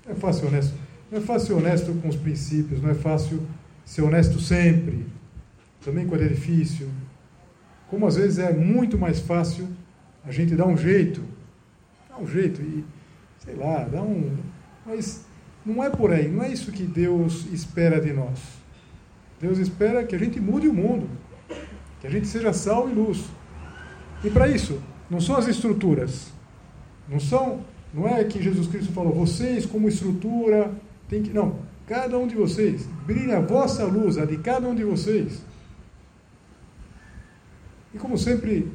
Não 0.06 0.12
é 0.12 0.14
fácil 0.14 0.40
ser 0.40 0.46
honesto. 0.46 0.74
Não 1.10 1.18
é 1.18 1.20
fácil 1.20 1.46
ser 1.46 1.52
honesto 1.52 2.00
com 2.00 2.08
os 2.08 2.16
princípios. 2.16 2.82
Não 2.82 2.88
é 2.88 2.94
fácil 2.94 3.42
ser 3.84 4.00
honesto 4.00 4.40
sempre. 4.40 5.06
Também 5.84 6.06
quando 6.06 6.22
é 6.22 6.28
difícil. 6.28 6.88
Como 7.90 8.06
às 8.06 8.16
vezes 8.16 8.38
é 8.38 8.50
muito 8.54 8.96
mais 8.96 9.20
fácil 9.20 9.68
a 10.24 10.32
gente 10.32 10.56
dar 10.56 10.66
um 10.66 10.74
jeito, 10.74 11.20
dar 12.08 12.16
um 12.16 12.26
jeito 12.26 12.62
e, 12.62 12.82
sei 13.44 13.54
lá, 13.56 13.84
dar 13.84 14.00
um. 14.00 14.34
Mas 14.86 15.26
não 15.66 15.84
é 15.84 15.90
por 15.90 16.12
aí, 16.12 16.28
não 16.28 16.42
é 16.42 16.48
isso 16.48 16.72
que 16.72 16.84
Deus 16.84 17.44
espera 17.52 18.00
de 18.00 18.14
nós. 18.14 18.40
Deus 19.38 19.58
espera 19.58 20.02
que 20.02 20.16
a 20.16 20.18
gente 20.18 20.40
mude 20.40 20.66
o 20.66 20.72
mundo, 20.72 21.10
que 22.00 22.06
a 22.06 22.10
gente 22.10 22.26
seja 22.26 22.54
sal 22.54 22.88
e 22.88 22.94
luz. 22.94 23.26
E 24.24 24.30
para 24.30 24.48
isso, 24.48 24.80
não 25.10 25.20
são 25.20 25.36
as 25.36 25.46
estruturas, 25.46 26.32
não 27.08 27.20
são, 27.20 27.60
não 27.92 28.08
é 28.08 28.24
que 28.24 28.42
Jesus 28.42 28.66
Cristo 28.68 28.92
falou, 28.92 29.12
vocês 29.12 29.66
como 29.66 29.88
estrutura 29.88 30.72
tem 31.08 31.22
que, 31.22 31.30
não, 31.30 31.58
cada 31.86 32.18
um 32.18 32.26
de 32.26 32.34
vocês, 32.34 32.88
brilha 33.06 33.38
a 33.38 33.40
vossa 33.40 33.84
luz, 33.84 34.18
a 34.18 34.24
de 34.24 34.38
cada 34.38 34.66
um 34.66 34.74
de 34.74 34.84
vocês. 34.84 35.42
E 37.94 37.98
como 37.98 38.18
sempre, 38.18 38.72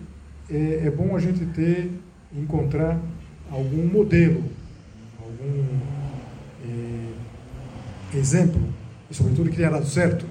é, 0.49 0.83
é 0.85 0.91
bom 0.91 1.15
a 1.15 1.19
gente 1.19 1.45
ter, 1.47 1.91
encontrar 2.33 2.99
algum 3.51 3.85
modelo, 3.87 4.43
algum 5.19 5.65
é, 6.65 8.17
exemplo, 8.17 8.61
e 9.09 9.13
sobretudo 9.13 9.49
que 9.49 9.57
tenha 9.57 9.71
dado 9.71 9.85
certo. 9.85 10.25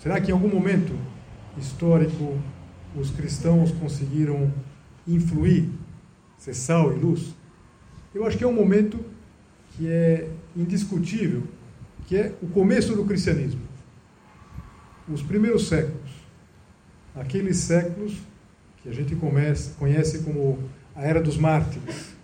Será 0.00 0.20
que 0.20 0.30
em 0.30 0.34
algum 0.34 0.48
momento 0.48 0.94
histórico 1.58 2.38
os 2.96 3.10
cristãos 3.10 3.72
conseguiram 3.72 4.52
influir, 5.06 5.68
ser 6.38 6.54
sal 6.54 6.96
e 6.96 6.98
luz? 6.98 7.34
Eu 8.14 8.26
acho 8.26 8.38
que 8.38 8.44
é 8.44 8.46
um 8.46 8.52
momento 8.52 8.98
que 9.72 9.88
é 9.88 10.30
indiscutível, 10.56 11.42
que 12.06 12.16
é 12.16 12.34
o 12.40 12.48
começo 12.48 12.94
do 12.96 13.04
cristianismo. 13.04 13.60
Os 15.08 15.22
primeiros 15.22 15.68
séculos 15.68 16.18
aqueles 17.20 17.56
séculos 17.58 18.16
que 18.82 18.88
a 18.88 18.92
gente 18.92 19.14
comece, 19.16 19.70
conhece 19.78 20.20
como 20.20 20.58
a 20.94 21.02
Era 21.02 21.20
dos 21.20 21.36
Mártires, 21.36 22.14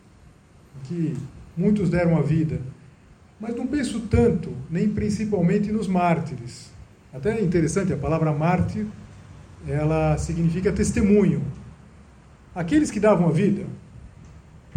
que 0.85 1.16
muitos 1.56 1.90
deram 1.90 2.16
a 2.16 2.23
vida. 2.23 2.61
Mas 3.40 3.54
não 3.54 3.66
penso 3.66 4.00
tanto, 4.00 4.52
nem 4.71 4.88
principalmente 4.88 5.71
nos 5.73 5.88
mártires. 5.88 6.71
Até 7.12 7.38
é 7.38 7.42
interessante, 7.42 7.92
a 7.92 7.97
palavra 7.97 8.33
mártir, 8.33 8.87
ela 9.66 10.16
significa 10.16 10.73
testemunho. 10.73 11.42
Aqueles 12.54 12.90
que 12.90 13.00
davam 13.00 13.28
a 13.28 13.33
vida 13.33 13.66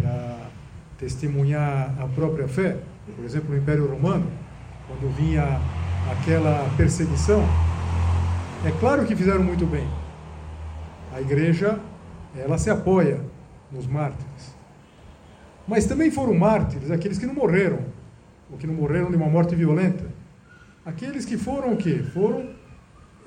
para 0.00 0.50
testemunhar 0.96 1.94
a 2.00 2.06
própria 2.08 2.48
fé, 2.48 2.78
por 3.14 3.24
exemplo, 3.24 3.50
no 3.50 3.56
Império 3.56 3.86
Romano, 3.86 4.30
quando 4.86 5.14
vinha 5.14 5.60
aquela 6.10 6.68
perseguição, 6.76 7.42
é 8.64 8.70
claro 8.80 9.04
que 9.06 9.14
fizeram 9.14 9.42
muito 9.42 9.66
bem. 9.66 9.86
A 11.12 11.20
igreja, 11.20 11.78
ela 12.36 12.58
se 12.58 12.70
apoia 12.70 13.20
nos 13.70 13.86
mártires. 13.86 14.54
Mas 15.66 15.86
também 15.86 16.10
foram 16.10 16.34
mártires 16.34 16.90
aqueles 16.90 17.18
que 17.18 17.26
não 17.26 17.34
morreram, 17.34 17.80
ou 18.50 18.56
que 18.56 18.66
não 18.66 18.74
morreram 18.74 19.10
de 19.10 19.16
uma 19.16 19.28
morte 19.28 19.54
violenta. 19.54 20.06
Aqueles 20.84 21.24
que 21.24 21.36
foram 21.36 21.74
o 21.74 21.76
quê? 21.76 22.02
Foram 22.14 22.48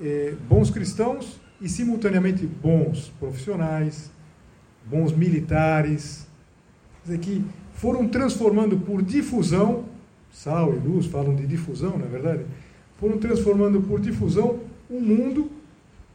é, 0.02 0.34
bons 0.50 0.72
cristãos 0.72 1.40
e 1.62 1.70
simultaneamente 1.70 2.46
bons 2.46 3.10
profissionais, 3.20 4.12
bons 4.86 5.12
militares, 5.12 6.28
dizer, 7.04 7.20
que 7.20 7.44
foram 7.74 8.08
transformando 8.08 8.78
por 8.78 9.02
difusão, 9.02 9.86
sal 10.32 10.74
e 10.74 10.80
luz 10.80 11.06
falam 11.06 11.36
de 11.36 11.46
difusão, 11.46 11.98
não 11.98 12.06
é 12.06 12.10
verdade? 12.10 12.46
Foram 13.00 13.18
transformando 13.18 13.82
por 13.82 14.00
difusão 14.00 14.60
um 14.90 15.00
mundo 15.00 15.50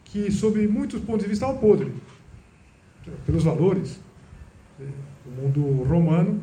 que, 0.05 0.31
sob 0.31 0.66
muitos 0.69 1.00
pontos 1.00 1.23
de 1.25 1.28
vista, 1.28 1.47
estava 1.47 1.59
podre. 1.59 1.93
Pelos 3.25 3.45
valores. 3.45 3.99
O 5.26 5.43
mundo 5.43 5.83
romano, 5.85 6.40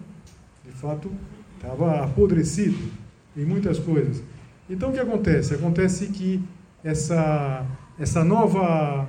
de 0.65 0.71
fato, 0.71 1.11
estava 1.55 2.03
apodrecido 2.03 2.77
em 3.35 3.45
muitas 3.45 3.79
coisas. 3.79 4.21
Então 4.69 4.89
o 4.89 4.93
que 4.93 4.99
acontece? 4.99 5.53
Acontece 5.53 6.07
que 6.07 6.43
essa, 6.83 7.65
essa, 7.99 8.23
nova, 8.23 9.07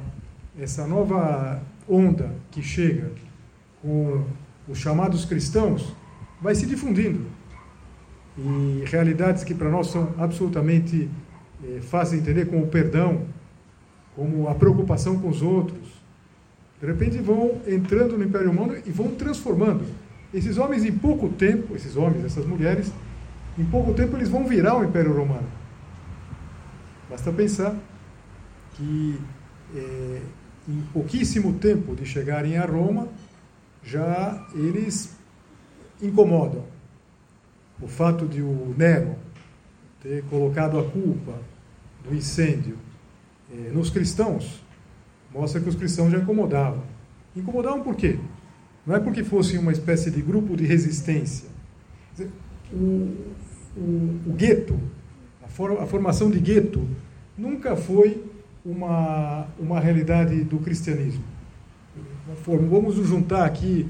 essa 0.58 0.86
nova 0.86 1.60
onda 1.88 2.32
que 2.50 2.62
chega 2.62 3.10
com 3.82 4.24
os 4.68 4.78
chamados 4.78 5.24
cristãos 5.24 5.94
vai 6.40 6.54
se 6.54 6.66
difundindo. 6.66 7.26
E 8.36 8.84
realidades 8.86 9.44
que 9.44 9.54
para 9.54 9.70
nós 9.70 9.88
são 9.88 10.12
absolutamente 10.18 11.08
eh, 11.62 11.80
fáceis 11.80 12.22
de 12.22 12.30
entender, 12.30 12.50
como 12.50 12.64
o 12.64 12.68
perdão, 12.68 13.22
como 14.16 14.48
a 14.48 14.54
preocupação 14.54 15.18
com 15.18 15.28
os 15.28 15.42
outros, 15.42 15.88
de 16.80 16.86
repente 16.86 17.18
vão 17.18 17.60
entrando 17.66 18.18
no 18.18 18.24
Império 18.24 18.48
Romano 18.48 18.76
e 18.84 18.90
vão 18.90 19.08
transformando. 19.14 19.84
Esses 20.32 20.58
homens, 20.58 20.84
em 20.84 20.92
pouco 20.92 21.28
tempo, 21.28 21.74
esses 21.74 21.96
homens, 21.96 22.24
essas 22.24 22.44
mulheres, 22.44 22.92
em 23.56 23.64
pouco 23.64 23.94
tempo 23.94 24.16
eles 24.16 24.28
vão 24.28 24.46
virar 24.46 24.76
o 24.76 24.84
Império 24.84 25.16
Romano. 25.16 25.46
Basta 27.08 27.32
pensar 27.32 27.76
que 28.74 29.18
é, 29.74 30.20
em 30.68 30.82
pouquíssimo 30.92 31.54
tempo 31.54 31.94
de 31.94 32.04
chegarem 32.04 32.56
a 32.56 32.64
Roma, 32.64 33.08
já 33.84 34.46
eles 34.54 35.16
incomodam. 36.00 36.64
O 37.80 37.86
fato 37.88 38.26
de 38.26 38.40
o 38.40 38.74
Nero 38.76 39.16
ter 40.02 40.24
colocado 40.24 40.78
a 40.78 40.84
culpa 40.84 41.38
do 42.02 42.14
incêndio 42.14 42.78
é, 43.52 43.70
nos 43.70 43.90
cristãos 43.90 44.62
mostra 45.32 45.60
que 45.60 45.68
os 45.68 45.74
cristãos 45.74 46.12
já 46.12 46.18
incomodavam. 46.18 46.82
Incomodavam 47.34 47.82
por 47.82 47.96
quê? 47.96 48.18
Não 48.86 48.94
é 48.94 49.00
porque 49.00 49.24
fosse 49.24 49.58
uma 49.58 49.72
espécie 49.72 50.10
de 50.10 50.22
grupo 50.22 50.56
de 50.56 50.64
resistência. 50.64 51.48
O, 52.72 53.14
o, 53.76 54.20
o 54.26 54.32
gueto, 54.36 54.78
a, 55.42 55.48
for, 55.48 55.80
a 55.80 55.86
formação 55.86 56.30
de 56.30 56.38
gueto, 56.38 56.86
nunca 57.36 57.74
foi 57.76 58.24
uma, 58.64 59.48
uma 59.58 59.80
realidade 59.80 60.42
do 60.44 60.58
cristianismo. 60.58 61.24
Vamos 62.46 62.94
juntar 63.06 63.44
aqui 63.44 63.88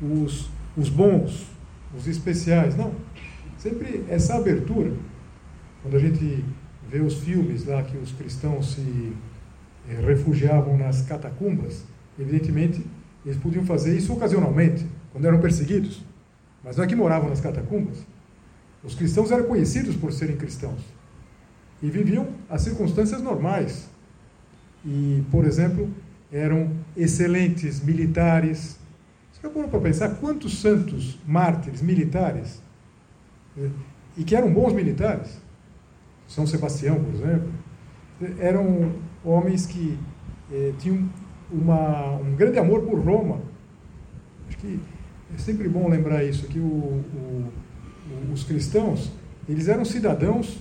os, 0.00 0.48
os 0.76 0.88
bons, 0.88 1.46
os 1.96 2.06
especiais. 2.06 2.76
Não. 2.76 2.92
Sempre 3.58 4.04
essa 4.08 4.34
abertura, 4.34 4.92
quando 5.82 5.96
a 5.96 6.00
gente 6.00 6.44
vê 6.88 7.00
os 7.00 7.14
filmes 7.18 7.66
lá 7.66 7.82
que 7.82 7.96
os 7.96 8.12
cristãos 8.12 8.74
se 8.74 9.12
eh, 9.88 10.00
refugiavam 10.04 10.76
nas 10.78 11.02
catacumbas, 11.02 11.84
evidentemente 12.18 12.84
eles 13.24 13.38
podiam 13.38 13.64
fazer 13.64 13.96
isso 13.96 14.12
ocasionalmente, 14.12 14.86
quando 15.12 15.26
eram 15.26 15.40
perseguidos. 15.40 16.04
Mas 16.62 16.76
não 16.76 16.84
é 16.84 16.86
que 16.86 16.96
moravam 16.96 17.28
nas 17.28 17.40
catacumbas. 17.40 18.04
Os 18.82 18.94
cristãos 18.94 19.30
eram 19.30 19.44
conhecidos 19.44 19.96
por 19.96 20.12
serem 20.12 20.36
cristãos 20.36 20.80
e 21.82 21.90
viviam 21.90 22.28
as 22.48 22.62
circunstâncias 22.62 23.22
normais. 23.22 23.88
E, 24.84 25.22
por 25.30 25.44
exemplo, 25.44 25.88
eram 26.32 26.70
excelentes 26.96 27.82
militares. 27.82 28.78
Você 29.32 29.42
já 29.42 29.50
para 29.50 29.80
pensar 29.80 30.16
quantos 30.16 30.60
santos 30.60 31.18
mártires 31.26 31.82
militares 31.82 32.62
né, 33.56 33.70
e 34.16 34.24
que 34.24 34.34
eram 34.34 34.52
bons 34.52 34.72
militares? 34.72 35.40
São 36.26 36.46
Sebastião, 36.46 37.02
por 37.02 37.14
exemplo, 37.14 37.52
eram 38.38 38.92
homens 39.24 39.66
que 39.66 39.98
eh, 40.50 40.72
tinham 40.78 41.08
uma, 41.50 42.16
um 42.16 42.34
grande 42.34 42.58
amor 42.58 42.82
por 42.82 42.98
Roma. 42.98 43.42
Acho 44.48 44.58
que 44.58 44.80
é 45.34 45.38
sempre 45.38 45.68
bom 45.68 45.88
lembrar 45.88 46.24
isso, 46.24 46.46
que 46.46 46.58
o, 46.58 46.62
o, 46.62 47.52
os 48.32 48.44
cristãos, 48.44 49.12
eles 49.48 49.68
eram 49.68 49.84
cidadãos 49.84 50.58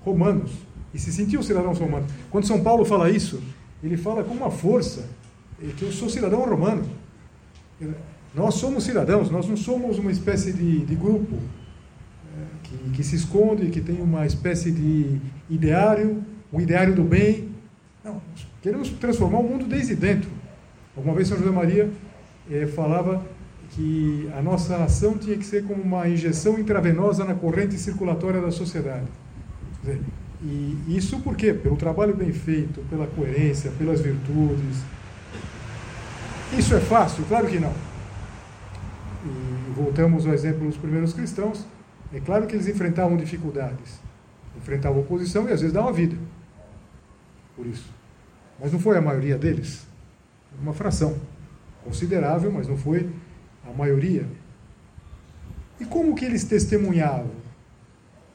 romanos 0.00 0.52
e 0.92 0.98
se 0.98 1.12
sentiam 1.12 1.42
cidadãos 1.42 1.78
romanos. 1.78 2.10
Quando 2.30 2.46
São 2.46 2.62
Paulo 2.62 2.84
fala 2.84 3.10
isso, 3.10 3.42
ele 3.82 3.96
fala 3.96 4.24
com 4.24 4.34
uma 4.34 4.50
força 4.50 5.04
que 5.76 5.82
eu 5.82 5.92
sou 5.92 6.08
cidadão 6.08 6.40
romano. 6.44 6.84
Nós 8.34 8.54
somos 8.54 8.84
cidadãos, 8.84 9.30
nós 9.30 9.48
não 9.48 9.56
somos 9.56 9.98
uma 9.98 10.10
espécie 10.10 10.52
de, 10.52 10.84
de 10.84 10.94
grupo 10.94 11.36
é, 11.36 12.44
que, 12.62 12.90
que, 12.90 13.02
se 13.02 13.16
esconde, 13.16 13.70
que 13.70 13.80
tem 13.80 14.00
uma 14.00 14.26
espécie 14.26 14.70
de 14.70 15.18
ideário, 15.48 16.22
um 16.52 16.60
ideário 16.60 16.94
do 16.94 17.02
bem. 17.02 17.48
Não, 18.04 18.20
queremos 18.62 18.90
transformar 18.90 19.38
o 19.38 19.42
mundo 19.42 19.64
desde 19.64 19.94
dentro. 19.94 20.30
Alguma 20.96 21.14
vez 21.14 21.28
São 21.28 21.38
José 21.38 21.50
Maria 21.50 21.90
eh, 22.50 22.66
falava 22.66 23.24
que 23.70 24.30
a 24.36 24.40
nossa 24.40 24.76
ação 24.84 25.18
tinha 25.18 25.36
que 25.36 25.44
ser 25.44 25.64
como 25.64 25.82
uma 25.82 26.08
injeção 26.08 26.58
intravenosa 26.58 27.24
na 27.24 27.34
corrente 27.34 27.78
circulatória 27.78 28.40
da 28.40 28.50
sociedade. 28.50 29.06
E 30.42 30.76
isso 30.88 31.20
por 31.20 31.36
quê? 31.36 31.52
Pelo 31.52 31.76
trabalho 31.76 32.14
bem 32.14 32.32
feito, 32.32 32.80
pela 32.88 33.06
coerência, 33.06 33.70
pelas 33.78 34.00
virtudes. 34.00 34.78
Isso 36.52 36.74
é 36.74 36.80
fácil? 36.80 37.24
Claro 37.24 37.46
que 37.46 37.58
não. 37.58 37.72
E 39.24 39.72
voltamos 39.74 40.26
ao 40.26 40.32
exemplo 40.32 40.66
dos 40.66 40.76
primeiros 40.76 41.12
cristãos. 41.12 41.66
É 42.12 42.20
claro 42.20 42.46
que 42.46 42.54
eles 42.54 42.68
enfrentavam 42.68 43.16
dificuldades, 43.16 44.00
enfrentavam 44.56 45.00
oposição 45.00 45.48
e 45.48 45.52
às 45.52 45.60
vezes 45.60 45.72
davam 45.72 45.90
a 45.90 45.92
vida 45.92 46.16
por 47.56 47.66
isso. 47.66 47.90
Mas 48.60 48.72
não 48.72 48.78
foi 48.78 48.98
a 48.98 49.00
maioria 49.00 49.38
deles. 49.38 49.86
Uma 50.60 50.74
fração 50.74 51.16
considerável, 51.82 52.52
mas 52.52 52.68
não 52.68 52.76
foi 52.76 53.10
a 53.66 53.72
maioria. 53.72 54.26
E 55.80 55.84
como 55.84 56.14
que 56.14 56.24
eles 56.24 56.44
testemunhavam? 56.44 57.30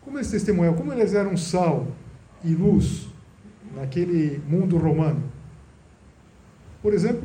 Como 0.04 0.18
eles 0.18 0.30
testemunhavam? 0.30 0.78
Como 0.78 0.92
eles 0.92 1.14
eram 1.14 1.38
sal 1.38 1.88
e 2.44 2.54
luz 2.54 3.08
naquele 3.76 4.42
mundo 4.48 4.78
romano? 4.78 5.24
Por 6.82 6.94
exemplo, 6.94 7.24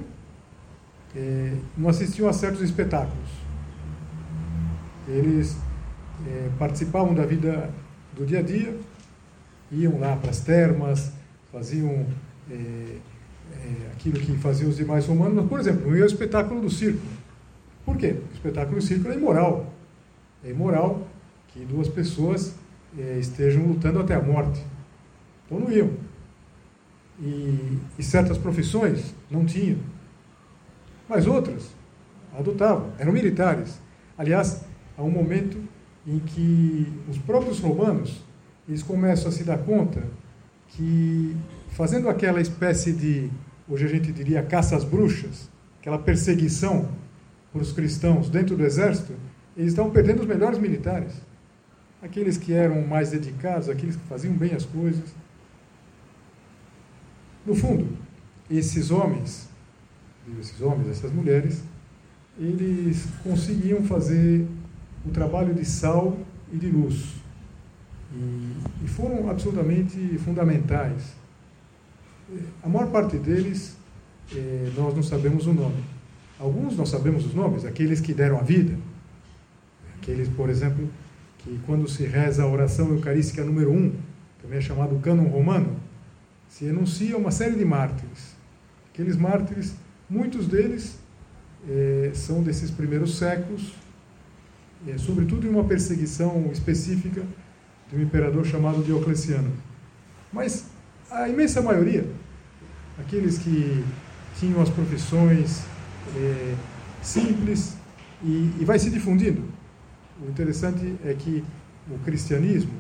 é, 1.16 1.52
não 1.76 1.88
assistiam 1.88 2.29
a 2.29 2.33
certos 2.33 2.61
espetáculos. 2.61 3.31
Eles 5.09 5.57
é, 6.26 6.50
participavam 6.59 7.14
da 7.14 7.24
vida 7.24 7.70
do 8.14 8.26
dia 8.26 8.40
a 8.40 8.42
dia, 8.42 8.76
iam 9.72 9.98
lá 9.98 10.16
para 10.16 10.31
as 10.31 10.40
termas, 10.40 11.12
faziam 11.50 12.07
é, 12.50 12.55
é, 12.55 12.98
aquilo 13.92 14.18
que 14.18 14.37
faziam 14.38 14.68
os 14.68 14.76
demais 14.76 15.07
romanos, 15.07 15.35
mas, 15.35 15.48
por 15.48 15.59
exemplo, 15.59 15.88
não 15.88 15.96
ia 15.96 16.02
ao 16.02 16.07
espetáculo 16.07 16.61
do 16.61 16.70
circo. 16.70 17.00
Por 17.85 17.96
quê? 17.96 18.16
O 18.31 18.35
espetáculo 18.35 18.76
do 18.76 18.83
circo 18.83 19.09
é 19.09 19.14
imoral. 19.14 19.72
É 20.44 20.50
imoral 20.50 21.07
que 21.48 21.64
duas 21.64 21.88
pessoas 21.88 22.55
é, 22.98 23.18
estejam 23.18 23.64
lutando 23.64 24.00
até 24.00 24.14
a 24.14 24.20
morte. 24.20 24.62
Então 25.46 25.61
não 25.61 25.70
iam. 25.70 25.90
E, 27.20 27.79
e 27.98 28.02
certas 28.02 28.37
profissões 28.37 29.14
não 29.31 29.46
tinham. 29.46 29.79
Mas 31.09 31.27
outras 31.27 31.71
adotavam, 32.37 32.92
eram 32.99 33.12
militares. 33.12 33.81
Aliás, 34.19 34.64
há 34.97 35.03
um 35.03 35.11
momento 35.11 35.62
em 36.07 36.19
que 36.19 36.92
os 37.09 37.19
próprios 37.19 37.59
romanos 37.59 38.23
eles 38.69 38.83
começam 38.83 39.29
a 39.29 39.33
se 39.33 39.45
dar 39.45 39.59
conta 39.59 40.03
que 40.69 41.37
fazendo 41.71 42.09
aquela 42.09 42.40
espécie 42.40 42.92
de, 42.92 43.31
hoje 43.69 43.85
a 43.85 43.88
gente 43.88 44.12
diria, 44.12 44.42
caça 44.42 44.77
às 44.77 44.85
bruxas, 44.85 45.49
aquela 45.81 45.99
perseguição 45.99 46.88
por 47.53 47.62
os 47.62 47.73
cristãos 47.73 48.29
dentro 48.29 48.57
do 48.57 48.64
exército, 48.64 49.12
eles 49.57 49.73
estavam 49.73 49.90
perdendo 49.90 50.21
os 50.21 50.27
melhores 50.27 50.59
militares. 50.59 51.12
Aqueles 52.03 52.37
que 52.37 52.53
eram 52.53 52.83
mais 52.87 53.11
dedicados, 53.11 53.69
aqueles 53.69 53.97
que 53.97 54.03
faziam 54.03 54.35
bem 54.35 54.53
as 54.53 54.64
coisas. 54.64 55.14
No 57.45 57.55
fundo, 57.55 57.88
esses 58.51 58.90
homens, 58.90 59.49
esses 60.41 60.61
homens, 60.61 60.89
essas 60.89 61.12
mulheres, 61.12 61.62
eles 62.39 63.07
conseguiam 63.23 63.83
fazer 63.83 64.47
o 65.05 65.11
trabalho 65.11 65.55
de 65.55 65.65
sal 65.65 66.19
e 66.53 66.57
de 66.57 66.69
luz. 66.69 67.15
E, 68.12 68.85
e 68.85 68.89
foram 68.89 69.29
absolutamente 69.31 69.97
fundamentais. 70.19 71.15
A 72.62 72.69
maior 72.69 72.91
parte 72.91 73.17
deles, 73.19 73.77
eh, 74.35 74.71
nós 74.77 74.95
não 74.95 75.03
sabemos 75.03 75.47
o 75.47 75.53
nome. 75.53 75.83
Alguns 76.39 76.77
nós 76.77 76.89
sabemos 76.89 77.25
os 77.25 77.35
nomes, 77.35 77.65
aqueles 77.65 78.01
que 78.01 78.12
deram 78.12 78.39
a 78.39 78.43
vida. 78.43 78.77
Aqueles, 79.97 80.29
por 80.29 80.51
exemplo, 80.51 80.89
que 81.39 81.59
quando 81.65 81.89
se 81.89 82.05
reza 82.05 82.43
a 82.43 82.47
oração 82.47 82.89
eucarística 82.89 83.45
número 83.45 83.73
1, 83.73 83.93
também 84.43 84.59
é 84.59 84.61
chamado 84.61 84.99
cânon 85.01 85.29
romano, 85.29 85.77
se 86.49 86.67
enuncia 86.67 87.17
uma 87.17 87.31
série 87.31 87.57
de 87.57 87.65
mártires. 87.65 88.37
Aqueles 88.93 89.17
mártires, 89.17 89.75
muitos 90.09 90.47
deles 90.47 90.99
eh, 91.69 92.11
são 92.14 92.42
desses 92.42 92.71
primeiros 92.71 93.19
séculos, 93.19 93.73
eh, 94.87 94.99
sobretudo 94.99 95.47
em 95.47 95.51
uma 95.51 95.64
perseguição 95.64 96.51
específica 96.53 97.23
de 97.90 97.97
um 97.97 98.03
imperador 98.03 98.45
chamado 98.45 98.83
Diocleciano. 98.83 99.53
Mas 100.33 100.66
a 101.11 101.29
imensa 101.29 101.62
maioria, 101.62 102.07
aqueles 102.99 103.38
que 103.38 103.85
tinham 104.38 104.61
as 104.61 104.69
profissões 104.69 105.62
é, 106.14 106.55
simples 107.03 107.77
e, 108.23 108.51
e, 108.61 108.64
vai 108.64 108.79
se 108.79 108.90
difundindo. 108.90 109.42
O 110.21 110.29
interessante 110.29 110.97
é 111.05 111.14
que 111.14 111.45
o 111.90 111.99
cristianismo 112.01 112.73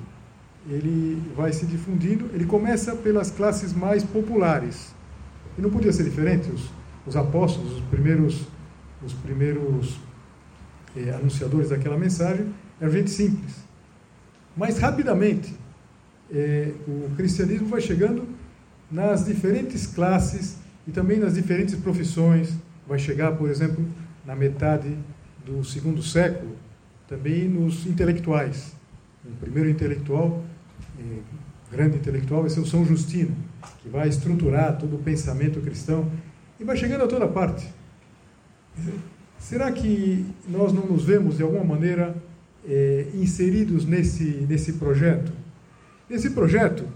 ele 0.68 1.22
vai 1.36 1.52
se 1.52 1.64
difundindo. 1.66 2.28
Ele 2.34 2.44
começa 2.44 2.94
pelas 2.96 3.30
classes 3.30 3.72
mais 3.72 4.02
populares. 4.02 4.94
E 5.56 5.62
não 5.62 5.70
podia 5.70 5.92
ser 5.92 6.04
diferente. 6.04 6.50
Os, 6.50 6.68
os 7.06 7.16
apóstolos, 7.16 7.76
os 7.76 7.84
primeiros, 7.84 8.46
os 9.02 9.12
primeiros 9.12 9.98
eh, 10.96 11.10
anunciadores 11.10 11.70
daquela 11.70 11.96
mensagem, 11.96 12.46
eram 12.80 12.92
gente 12.92 13.10
simples. 13.10 13.64
Mas 14.56 14.78
rapidamente, 14.78 15.54
eh, 16.32 16.72
o 16.88 17.14
cristianismo 17.16 17.68
vai 17.68 17.80
chegando 17.80 18.26
nas 18.90 19.24
diferentes 19.24 19.86
classes 19.86 20.56
e 20.86 20.90
também 20.90 21.18
nas 21.18 21.34
diferentes 21.34 21.74
profissões. 21.76 22.52
Vai 22.86 22.98
chegar, 22.98 23.32
por 23.32 23.48
exemplo, 23.48 23.84
na 24.24 24.34
metade 24.34 24.96
do 25.44 25.64
segundo 25.64 26.02
século, 26.02 26.56
também 27.08 27.48
nos 27.48 27.86
intelectuais. 27.86 28.72
O 29.24 29.36
primeiro 29.36 29.68
intelectual, 29.68 30.42
eh, 30.98 31.18
grande 31.70 31.98
intelectual, 31.98 32.40
vai 32.40 32.50
ser 32.50 32.60
o 32.60 32.66
São 32.66 32.84
Justino, 32.84 33.34
que 33.82 33.88
vai 33.88 34.08
estruturar 34.08 34.78
todo 34.78 34.96
o 34.96 34.98
pensamento 34.98 35.60
cristão 35.60 36.10
e 36.58 36.64
vai 36.64 36.76
chegando 36.76 37.04
a 37.04 37.06
toda 37.06 37.26
parte. 37.28 37.66
Será 39.38 39.70
que 39.70 40.26
nós 40.48 40.72
não 40.72 40.86
nos 40.86 41.04
vemos, 41.04 41.36
de 41.36 41.42
alguma 41.42 41.64
maneira, 41.64 42.16
eh, 42.66 43.06
inseridos 43.14 43.84
nesse, 43.84 44.46
nesse 44.48 44.74
projeto? 44.74 45.32
Nesse 46.08 46.30
projeto 46.30 46.86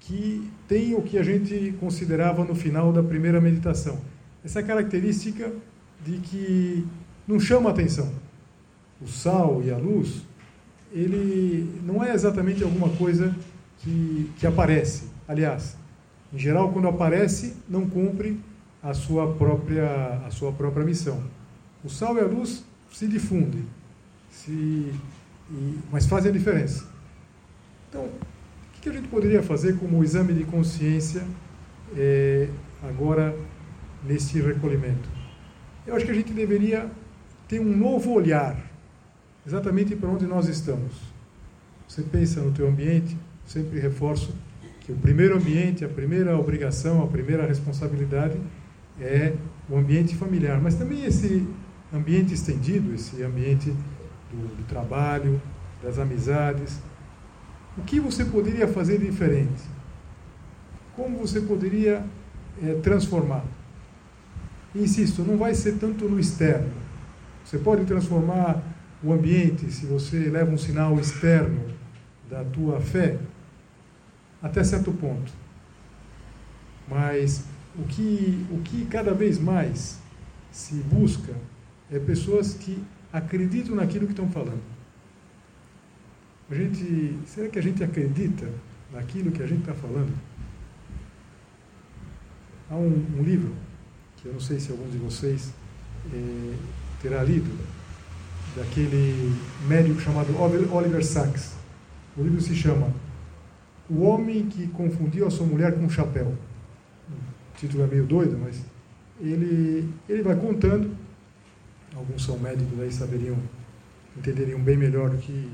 que 0.00 0.50
tem 0.66 0.94
o 0.94 1.02
que 1.02 1.18
a 1.18 1.22
gente 1.22 1.74
considerava 1.78 2.44
no 2.44 2.54
final 2.54 2.92
da 2.92 3.02
primeira 3.02 3.40
meditação. 3.40 3.98
Essa 4.44 4.62
característica 4.62 5.52
de 6.04 6.18
que 6.18 6.86
não 7.26 7.38
chama 7.38 7.70
atenção. 7.70 8.10
O 9.00 9.06
sal 9.06 9.62
e 9.64 9.70
a 9.70 9.76
luz, 9.76 10.22
ele 10.92 11.80
não 11.84 12.02
é 12.02 12.14
exatamente 12.14 12.62
alguma 12.62 12.88
coisa 12.90 13.34
que, 13.78 14.30
que 14.38 14.46
aparece. 14.46 15.04
Aliás, 15.28 15.76
em 16.32 16.38
geral, 16.38 16.72
quando 16.72 16.88
aparece, 16.88 17.54
não 17.68 17.88
cumpre 17.88 18.38
a 18.82 18.94
sua 18.94 19.34
própria, 19.34 20.22
a 20.26 20.30
sua 20.30 20.52
própria 20.52 20.84
missão. 20.84 21.22
O 21.84 21.88
sal 21.88 22.16
e 22.16 22.20
a 22.20 22.26
luz 22.26 22.64
se 22.92 23.06
difundem, 23.06 23.64
se, 24.30 24.50
e, 25.50 25.78
mas 25.90 26.06
fazem 26.06 26.30
a 26.30 26.32
diferença. 26.32 26.86
Então, 27.88 28.04
o 28.04 28.80
que 28.80 28.88
a 28.88 28.92
gente 28.92 29.08
poderia 29.08 29.42
fazer 29.42 29.76
como 29.78 30.02
exame 30.02 30.32
de 30.32 30.44
consciência 30.44 31.22
é, 31.96 32.48
agora 32.82 33.36
nesse 34.04 34.40
recolhimento? 34.40 35.08
Eu 35.86 35.94
acho 35.94 36.04
que 36.04 36.10
a 36.10 36.14
gente 36.14 36.32
deveria 36.32 36.90
ter 37.48 37.60
um 37.60 37.76
novo 37.76 38.12
olhar 38.12 38.56
exatamente 39.46 39.96
para 39.96 40.08
onde 40.08 40.26
nós 40.26 40.48
estamos. 40.48 40.92
Você 41.88 42.02
pensa 42.02 42.40
no 42.40 42.52
teu 42.52 42.68
ambiente, 42.68 43.16
sempre 43.46 43.80
reforço 43.80 44.32
que 44.80 44.92
o 44.92 44.96
primeiro 44.96 45.36
ambiente, 45.36 45.84
a 45.84 45.88
primeira 45.88 46.38
obrigação, 46.38 47.02
a 47.02 47.06
primeira 47.06 47.44
responsabilidade 47.46 48.38
é 49.00 49.34
o 49.68 49.76
ambiente 49.76 50.14
familiar, 50.14 50.60
mas 50.60 50.74
também 50.74 51.04
esse 51.04 51.46
ambiente 51.92 52.34
estendido, 52.34 52.94
esse 52.94 53.22
ambiente 53.22 53.70
do, 54.30 54.56
do 54.56 54.64
trabalho, 54.68 55.40
das 55.82 55.98
amizades, 55.98 56.80
o 57.76 57.82
que 57.82 57.98
você 57.98 58.24
poderia 58.24 58.68
fazer 58.68 58.98
diferente? 58.98 59.62
Como 60.94 61.18
você 61.18 61.40
poderia 61.40 62.04
é, 62.62 62.74
transformar? 62.74 63.44
Insisto, 64.74 65.22
não 65.22 65.36
vai 65.36 65.54
ser 65.54 65.78
tanto 65.78 66.08
no 66.08 66.18
externo. 66.18 66.70
Você 67.44 67.58
pode 67.58 67.84
transformar 67.84 68.62
o 69.02 69.12
ambiente 69.12 69.70
se 69.72 69.86
você 69.86 70.28
leva 70.28 70.50
um 70.50 70.58
sinal 70.58 70.98
externo 71.00 71.64
da 72.28 72.44
tua 72.44 72.80
fé 72.80 73.18
até 74.42 74.62
certo 74.62 74.92
ponto. 74.92 75.32
Mas 76.88 77.44
o 77.78 77.84
que, 77.84 78.46
o 78.50 78.60
que 78.62 78.86
cada 78.86 79.14
vez 79.14 79.38
mais 79.38 79.98
se 80.50 80.74
busca 80.74 81.34
é 81.90 81.98
pessoas 81.98 82.54
que 82.54 82.82
acreditam 83.12 83.74
naquilo 83.74 84.06
que 84.06 84.12
estão 84.12 84.28
falando. 84.30 84.62
A 86.50 86.54
gente, 86.54 87.16
será 87.26 87.48
que 87.48 87.58
a 87.58 87.62
gente 87.62 87.82
acredita 87.82 88.48
naquilo 88.92 89.30
que 89.30 89.42
a 89.42 89.46
gente 89.46 89.60
está 89.60 89.74
falando? 89.74 90.12
Há 92.68 92.74
um, 92.74 93.06
um, 93.18 93.22
livro, 93.22 93.52
que 94.16 94.26
eu 94.26 94.32
não 94.32 94.40
sei 94.40 94.58
se 94.58 94.70
algum 94.70 94.88
de 94.90 94.98
vocês 94.98 95.52
eh, 96.12 96.54
terá 97.00 97.22
lido, 97.22 97.50
daquele 98.56 99.36
médico 99.68 100.00
chamado 100.00 100.36
Oliver 100.72 101.04
Sacks. 101.04 101.54
O 102.16 102.22
livro 102.22 102.40
se 102.40 102.54
chama 102.54 102.92
O 103.88 104.02
Homem 104.02 104.46
que 104.46 104.66
Confundiu 104.68 105.26
a 105.26 105.30
Sua 105.30 105.46
Mulher 105.46 105.74
com 105.74 105.84
um 105.84 105.90
Chapéu. 105.90 106.34
Título 107.60 107.84
é 107.84 107.86
meio 107.86 108.06
doido, 108.06 108.38
mas 108.38 108.64
ele, 109.20 109.86
ele 110.08 110.22
vai 110.22 110.34
contando, 110.34 110.96
alguns 111.94 112.24
são 112.24 112.38
médicos 112.38 112.80
aí 112.80 112.90
saberiam, 112.90 113.36
entenderiam 114.16 114.58
bem 114.58 114.78
melhor 114.78 115.10
do 115.10 115.18
que 115.18 115.46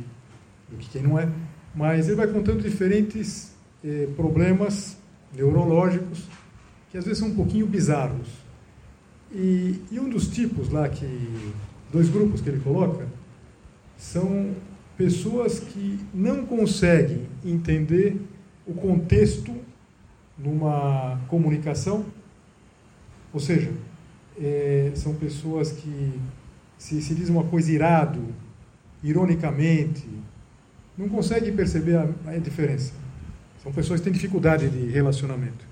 do 0.70 0.76
que 0.76 0.88
quem 0.88 1.02
não 1.02 1.18
é, 1.18 1.28
mas 1.74 2.06
ele 2.06 2.16
vai 2.16 2.26
contando 2.26 2.62
diferentes 2.62 3.52
eh, 3.84 4.08
problemas 4.16 4.96
neurológicos 5.34 6.28
que 6.90 6.96
às 6.96 7.04
vezes 7.04 7.18
são 7.18 7.28
um 7.28 7.34
pouquinho 7.34 7.66
bizarros. 7.66 8.28
E, 9.32 9.80
e 9.90 9.98
um 9.98 10.08
dos 10.08 10.28
tipos 10.28 10.70
lá 10.70 10.88
que 10.88 11.52
dois 11.92 12.08
grupos 12.08 12.40
que 12.40 12.48
ele 12.48 12.60
coloca 12.60 13.06
são 13.96 14.54
pessoas 14.96 15.58
que 15.58 15.98
não 16.14 16.46
conseguem 16.46 17.26
entender 17.44 18.16
o 18.66 18.72
contexto 18.72 19.54
numa 20.38 21.20
comunicação, 21.28 22.04
ou 23.32 23.40
seja, 23.40 23.72
é, 24.40 24.92
são 24.94 25.14
pessoas 25.14 25.72
que 25.72 26.20
se, 26.78 27.00
se 27.00 27.14
diz 27.14 27.28
uma 27.28 27.44
coisa 27.44 27.70
irado, 27.72 28.22
ironicamente, 29.02 30.08
não 30.96 31.08
conseguem 31.08 31.54
perceber 31.54 31.96
a, 31.96 32.08
a 32.26 32.38
diferença. 32.38 32.92
São 33.62 33.72
pessoas 33.72 34.00
que 34.00 34.04
têm 34.04 34.12
dificuldade 34.12 34.68
de 34.68 34.86
relacionamento. 34.86 35.66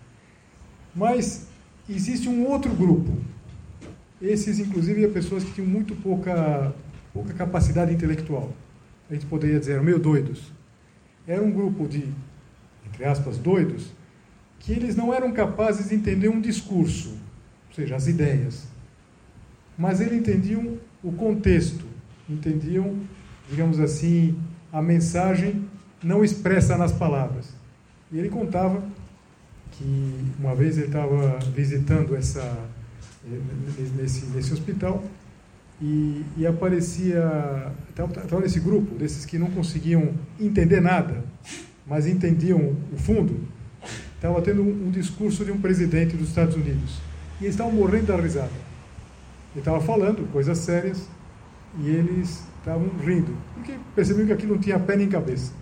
Mas 0.95 1.47
existe 1.89 2.29
um 2.29 2.47
outro 2.47 2.75
grupo. 2.75 3.13
Esses, 4.21 4.59
inclusive, 4.59 5.03
são 5.03 5.13
pessoas 5.13 5.45
que 5.45 5.53
tinham 5.53 5.69
muito 5.69 5.95
pouca, 5.97 6.75
pouca 7.13 7.35
capacidade 7.35 7.93
intelectual. 7.93 8.53
A 9.11 9.15
gente 9.15 9.27
poderia 9.27 9.59
dizer, 9.59 9.83
meio 9.83 9.99
doidos. 9.99 10.53
Era 11.27 11.43
um 11.43 11.51
grupo 11.51 11.87
de, 11.87 12.05
entre 12.87 13.05
aspas, 13.05 13.39
doidos, 13.39 13.91
que 14.65 14.73
eles 14.73 14.97
não 14.97 15.13
eram 15.13 15.31
capazes 15.31 15.91
de 15.91 15.95
entender 15.95 16.29
um 16.29 16.41
discurso, 16.41 17.11
ou 17.69 17.75
seja, 17.75 17.97
as 17.97 18.07
ideias. 18.07 18.67
Mas 19.77 20.01
eles 20.01 20.15
entendiam 20.15 20.79
o 21.03 21.13
contexto, 21.13 21.85
entendiam, 22.29 22.97
digamos 23.51 23.79
assim, 23.79 24.39
a 24.73 24.81
mensagem 24.81 25.69
não 26.03 26.25
expressa 26.25 26.79
nas 26.79 26.93
palavras. 26.93 27.53
E 28.11 28.19
ele 28.19 28.31
contava 28.31 28.83
que 29.73 30.15
uma 30.39 30.55
vez 30.55 30.79
ele 30.79 30.87
estava 30.87 31.39
visitando 31.55 32.17
essa 32.17 32.57
nesse, 33.97 34.27
nesse 34.27 34.53
hospital 34.53 35.03
e, 35.81 36.25
e 36.37 36.47
aparecia 36.47 37.73
estava 37.89 38.41
nesse 38.41 38.61
grupo 38.61 38.95
desses 38.95 39.25
que 39.25 39.39
não 39.39 39.51
conseguiam 39.51 40.13
entender 40.39 40.81
nada, 40.81 41.25
mas 41.87 42.07
entendiam 42.07 42.77
o 42.93 42.97
fundo. 42.97 43.55
Estava 44.25 44.41
tendo 44.41 44.63
um, 44.63 44.87
um 44.87 44.91
discurso 44.91 45.45
de 45.45 45.53
um 45.53 45.61
presidente 45.61 46.17
dos 46.17 46.29
Estados 46.31 46.57
Unidos 46.57 46.99
e 47.39 47.45
eles 47.45 47.55
estavam 47.55 47.75
morrendo 47.75 48.07
da 48.07 48.17
risada. 48.17 48.49
Ele 49.53 49.59
estava 49.59 49.83
falando 49.83 50.27
coisas 50.33 50.57
sérias 50.57 51.07
e 51.79 51.91
eles 51.91 52.43
estavam 52.59 52.89
rindo, 53.05 53.37
porque 53.53 53.75
percebiam 53.95 54.27
que 54.27 54.33
aquilo 54.33 54.55
não 54.55 54.61
tinha 54.63 54.81
pé 54.81 54.97
nem 54.97 55.11
cabeça. 55.11 55.53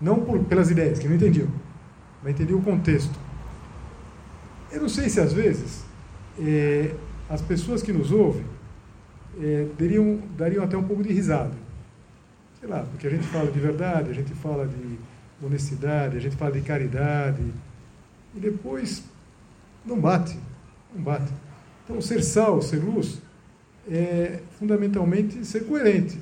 Não 0.00 0.18
por, 0.24 0.40
pelas 0.40 0.72
ideias, 0.72 0.98
que 0.98 1.06
não 1.06 1.14
entendiam, 1.14 1.46
mas 2.20 2.32
entendiam 2.32 2.58
o 2.58 2.62
contexto. 2.62 3.16
Eu 4.72 4.80
não 4.80 4.88
sei 4.88 5.08
se 5.08 5.20
às 5.20 5.32
vezes 5.32 5.84
é, 6.40 6.92
as 7.30 7.42
pessoas 7.42 7.80
que 7.80 7.92
nos 7.92 8.10
ouvem 8.10 8.44
é, 9.40 9.68
dariam, 9.78 10.18
dariam 10.36 10.64
até 10.64 10.76
um 10.76 10.82
pouco 10.82 11.04
de 11.04 11.12
risada. 11.12 11.54
Sei 12.58 12.68
lá, 12.68 12.84
porque 12.90 13.06
a 13.06 13.10
gente 13.10 13.28
fala 13.28 13.48
de 13.52 13.60
verdade, 13.60 14.10
a 14.10 14.14
gente 14.14 14.34
fala 14.34 14.66
de 14.66 14.98
honestidade, 15.40 16.16
a 16.16 16.20
gente 16.20 16.34
fala 16.34 16.50
de 16.50 16.60
caridade, 16.60 17.40
e 18.34 18.40
depois 18.40 19.04
não 19.84 20.00
bate, 20.00 20.38
não 20.94 21.02
bate. 21.02 21.32
Então, 21.84 22.00
ser 22.00 22.22
sal, 22.22 22.60
ser 22.62 22.78
luz, 22.78 23.20
é 23.88 24.40
fundamentalmente 24.58 25.44
ser 25.44 25.66
coerente. 25.66 26.18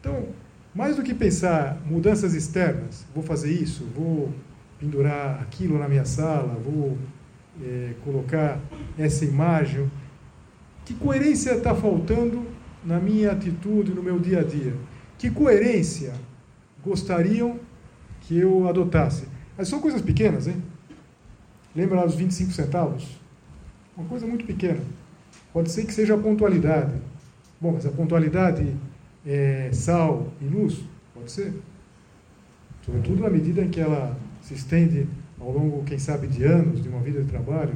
Então, 0.00 0.28
mais 0.74 0.96
do 0.96 1.02
que 1.02 1.14
pensar 1.14 1.80
mudanças 1.86 2.34
externas, 2.34 3.06
vou 3.14 3.22
fazer 3.22 3.52
isso, 3.52 3.84
vou 3.94 4.32
pendurar 4.78 5.40
aquilo 5.40 5.78
na 5.78 5.88
minha 5.88 6.04
sala, 6.04 6.58
vou 6.64 6.98
é, 7.62 7.94
colocar 8.04 8.60
essa 8.98 9.24
imagem, 9.24 9.90
que 10.84 10.94
coerência 10.94 11.52
está 11.52 11.74
faltando 11.74 12.44
na 12.84 12.98
minha 12.98 13.30
atitude, 13.30 13.94
no 13.94 14.02
meu 14.02 14.18
dia 14.18 14.40
a 14.40 14.42
dia? 14.42 14.74
Que 15.16 15.30
coerência 15.30 16.12
gostariam 16.84 17.58
que 18.20 18.38
eu 18.38 18.68
adotasse. 18.68 19.26
Mas 19.56 19.68
são 19.68 19.80
coisas 19.80 20.02
pequenas, 20.02 20.46
hein? 20.46 20.62
Lembra 21.74 21.96
lá 21.96 22.06
dos 22.06 22.14
25 22.14 22.52
centavos? 22.52 23.18
Uma 23.96 24.06
coisa 24.08 24.26
muito 24.26 24.44
pequena. 24.44 24.80
Pode 25.52 25.70
ser 25.70 25.84
que 25.84 25.92
seja 25.92 26.14
a 26.14 26.18
pontualidade. 26.18 26.94
Bom, 27.60 27.72
mas 27.72 27.86
a 27.86 27.90
pontualidade 27.90 28.74
é 29.26 29.70
sal 29.72 30.28
e 30.40 30.44
luz? 30.44 30.80
Pode 31.14 31.30
ser. 31.30 31.52
Sobretudo 32.84 33.22
na 33.22 33.30
medida 33.30 33.62
em 33.62 33.70
que 33.70 33.80
ela 33.80 34.16
se 34.42 34.54
estende 34.54 35.06
ao 35.40 35.50
longo, 35.50 35.84
quem 35.84 35.98
sabe, 35.98 36.26
de 36.26 36.44
anos, 36.44 36.82
de 36.82 36.88
uma 36.88 37.00
vida 37.00 37.22
de 37.22 37.28
trabalho. 37.28 37.74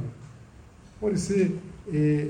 Pode 1.00 1.18
ser 1.18 1.56
é, 1.92 2.28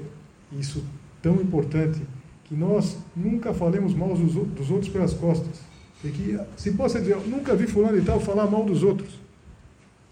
isso 0.53 0.85
tão 1.23 1.37
importante 1.37 2.01
que 2.45 2.55
nós 2.55 2.97
nunca 3.15 3.53
falemos 3.53 3.95
mal 3.95 4.15
dos, 4.15 4.37
outros 4.71 4.89
pelas 4.89 5.13
costas. 5.13 5.61
E 6.05 6.09
que 6.11 6.39
se 6.57 6.73
possa 6.73 7.01
dizer, 7.01 7.17
nunca 7.27 7.55
vi 7.55 7.67
fulano 7.67 7.99
e 7.99 8.03
tal 8.03 8.21
falar 8.21 8.47
mal 8.47 8.65
dos 8.65 8.83
outros. 8.83 9.19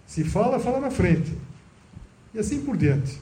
Se 0.06 0.24
fala, 0.24 0.58
fala 0.58 0.80
na 0.80 0.90
frente. 0.90 1.32
E 2.34 2.38
assim 2.38 2.62
por 2.62 2.76
diante. 2.76 3.20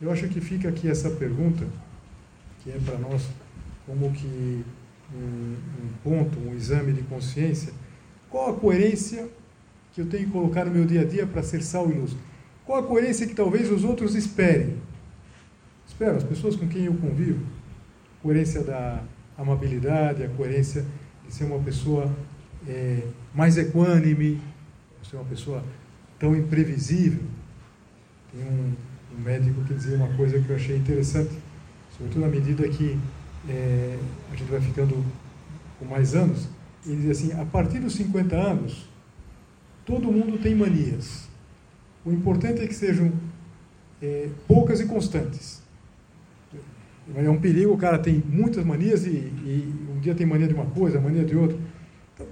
Eu 0.00 0.10
acho 0.10 0.28
que 0.28 0.40
fica 0.40 0.68
aqui 0.68 0.88
essa 0.88 1.10
pergunta, 1.10 1.66
que 2.62 2.70
é 2.70 2.78
para 2.84 2.98
nós 2.98 3.28
como 3.86 4.12
que 4.12 4.64
um, 5.14 5.56
um, 5.84 5.88
ponto, 6.02 6.38
um 6.38 6.54
exame 6.54 6.92
de 6.92 7.02
consciência. 7.02 7.72
Qual 8.30 8.50
a 8.50 8.58
coerência 8.58 9.28
que 9.92 10.00
eu 10.00 10.06
tenho 10.06 10.26
que 10.26 10.32
colocar 10.32 10.64
no 10.64 10.70
meu 10.70 10.84
dia 10.84 11.02
a 11.02 11.04
dia 11.04 11.26
para 11.26 11.42
ser 11.42 11.62
sal 11.62 11.90
e 11.90 11.94
luz? 11.94 12.16
Qual 12.64 12.78
a 12.78 12.82
coerência 12.82 13.26
que 13.26 13.34
talvez 13.34 13.70
os 13.70 13.84
outros 13.84 14.14
esperem? 14.14 14.76
Esperam, 15.86 16.16
as 16.16 16.24
pessoas 16.24 16.56
com 16.56 16.66
quem 16.68 16.84
eu 16.84 16.94
convivo. 16.94 17.44
Coerência 18.22 18.62
da 18.62 19.02
amabilidade, 19.36 20.22
a 20.22 20.28
coerência 20.28 20.84
de 21.26 21.34
ser 21.34 21.44
uma 21.44 21.58
pessoa 21.58 22.10
é, 22.66 23.02
mais 23.34 23.58
equânime, 23.58 24.40
ser 25.08 25.16
uma 25.16 25.24
pessoa 25.24 25.62
tão 26.18 26.34
imprevisível. 26.34 27.20
Tem 28.32 28.44
um, 28.44 28.72
um, 29.14 29.22
médico 29.22 29.62
que 29.64 29.74
dizia 29.74 29.96
uma 29.96 30.08
coisa 30.16 30.40
que 30.40 30.48
eu 30.48 30.56
achei 30.56 30.76
interessante, 30.76 31.30
sobretudo 31.96 32.22
na 32.22 32.28
medida 32.28 32.68
que 32.68 32.98
é, 33.48 33.98
a 34.30 34.36
gente 34.36 34.50
vai 34.50 34.60
ficando 34.60 35.04
com 35.78 35.84
mais 35.84 36.14
anos. 36.14 36.48
Ele 36.86 36.96
dizia 36.96 37.12
assim: 37.12 37.32
a 37.40 37.44
partir 37.44 37.78
dos 37.78 37.94
50 37.94 38.34
anos, 38.34 38.88
todo 39.84 40.10
mundo 40.10 40.38
tem 40.38 40.54
manias. 40.54 41.28
O 42.04 42.10
importante 42.10 42.60
é 42.62 42.66
que 42.66 42.74
sejam 42.74 43.12
é, 44.00 44.28
poucas 44.48 44.80
e 44.80 44.86
constantes. 44.86 45.62
É 47.14 47.28
um 47.28 47.40
perigo, 47.40 47.72
o 47.72 47.76
cara 47.76 47.98
tem 47.98 48.22
muitas 48.28 48.64
manias 48.64 49.04
e, 49.04 49.10
e, 49.10 49.74
um 49.94 50.00
dia 50.00 50.14
tem 50.14 50.24
mania 50.24 50.46
de 50.46 50.54
uma 50.54 50.66
coisa, 50.66 51.00
mania 51.00 51.24
de 51.24 51.36
outra. 51.36 51.58
Então, 52.14 52.26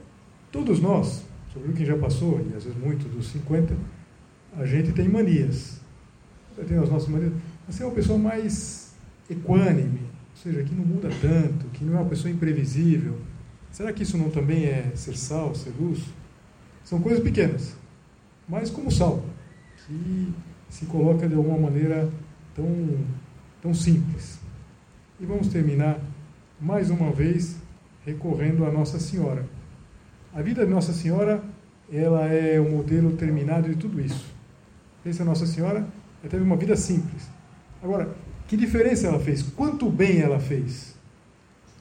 todos 0.51 0.81
nós, 0.81 1.25
sobre 1.53 1.73
quem 1.73 1.85
já 1.85 1.97
passou, 1.97 2.41
e 2.41 2.57
às 2.57 2.65
vezes 2.65 2.79
muito 2.79 3.09
dos 3.09 3.29
50, 3.31 3.75
a 4.57 4.65
gente 4.65 4.93
tem 4.93 5.09
manias. 5.09 5.80
Tem 6.67 6.79
as 6.79 6.89
nossas 6.89 7.09
manias. 7.09 7.33
Você 7.69 7.83
é 7.83 7.87
uma 7.87 7.95
pessoa 7.95 8.19
mais 8.19 8.93
equânime, 9.29 10.01
ou 10.01 10.37
seja, 10.43 10.63
que 10.63 10.75
não 10.75 10.85
muda 10.85 11.09
tanto, 11.21 11.67
que 11.73 11.85
não 11.85 11.97
é 11.97 12.01
uma 12.01 12.09
pessoa 12.09 12.31
imprevisível. 12.31 13.17
Será 13.71 13.93
que 13.93 14.03
isso 14.03 14.19
não 14.19 14.31
também 14.31 14.65
é 14.65 14.91
ser 14.95 15.17
sal, 15.17 15.55
ser 15.55 15.73
luz? 15.79 16.01
São 16.85 17.01
coisas 17.01 17.23
pequenas, 17.23 17.77
mas 18.49 18.71
como 18.71 18.91
sal, 18.91 19.23
que 19.87 20.33
se 20.69 20.87
coloca 20.87 21.29
de 21.29 21.35
alguma 21.35 21.59
maneira 21.59 22.11
tão, 22.55 22.67
tão 23.63 23.73
simples. 23.73 24.39
E 25.21 25.27
vamos 25.27 25.49
terminar 25.49 26.01
mais 26.61 26.91
uma 26.91 27.13
vez 27.13 27.57
recorrendo 28.05 28.65
a 28.65 28.73
Nossa 28.73 28.99
Senhora. 28.99 29.45
A 30.35 30.43
vida 30.43 30.65
de 30.65 30.71
Nossa 30.71 30.93
Senhora, 30.93 31.43
ela 31.93 32.27
é 32.27 32.59
o 32.59 32.71
modelo 32.71 33.13
terminado 33.17 33.69
de 33.69 33.77
tudo 33.77 34.01
isso. 34.01 34.33
Pensa 35.05 35.25
Nossa 35.25 35.47
Senhora, 35.47 35.87
ela 36.21 36.31
teve 36.31 36.43
uma 36.43 36.57
vida 36.57 36.77
simples. 36.77 37.29
Agora, 37.83 38.15
que 38.47 38.57
diferença 38.57 39.07
ela 39.07 39.19
fez? 39.21 39.43
Quanto 39.43 39.89
bem 39.89 40.21
ela 40.21 40.39
fez? 40.39 40.95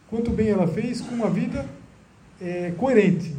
Quanto 0.09 0.31
bem 0.31 0.49
ela 0.49 0.67
fez 0.67 1.01
com 1.01 1.13
uma 1.13 1.29
vida 1.29 1.65
é, 2.41 2.71
coerente. 2.71 3.35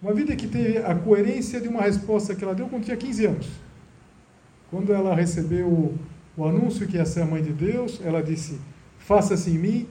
Uma 0.00 0.12
vida 0.12 0.36
que 0.36 0.46
teve 0.46 0.78
a 0.78 0.94
coerência 0.94 1.60
de 1.60 1.68
uma 1.68 1.82
resposta 1.82 2.34
que 2.34 2.44
ela 2.44 2.54
deu 2.54 2.68
quando 2.68 2.84
tinha 2.84 2.96
15 2.96 3.26
anos. 3.26 3.48
Quando 4.70 4.92
ela 4.92 5.14
recebeu 5.14 5.66
o, 5.66 5.98
o 6.36 6.44
anúncio 6.44 6.86
que 6.86 6.96
ia 6.96 7.06
ser 7.06 7.22
a 7.22 7.26
mãe 7.26 7.42
de 7.42 7.52
Deus, 7.52 8.00
ela 8.04 8.22
disse: 8.22 8.60
faça-se 8.98 9.50
em 9.50 9.58
mim, 9.58 9.88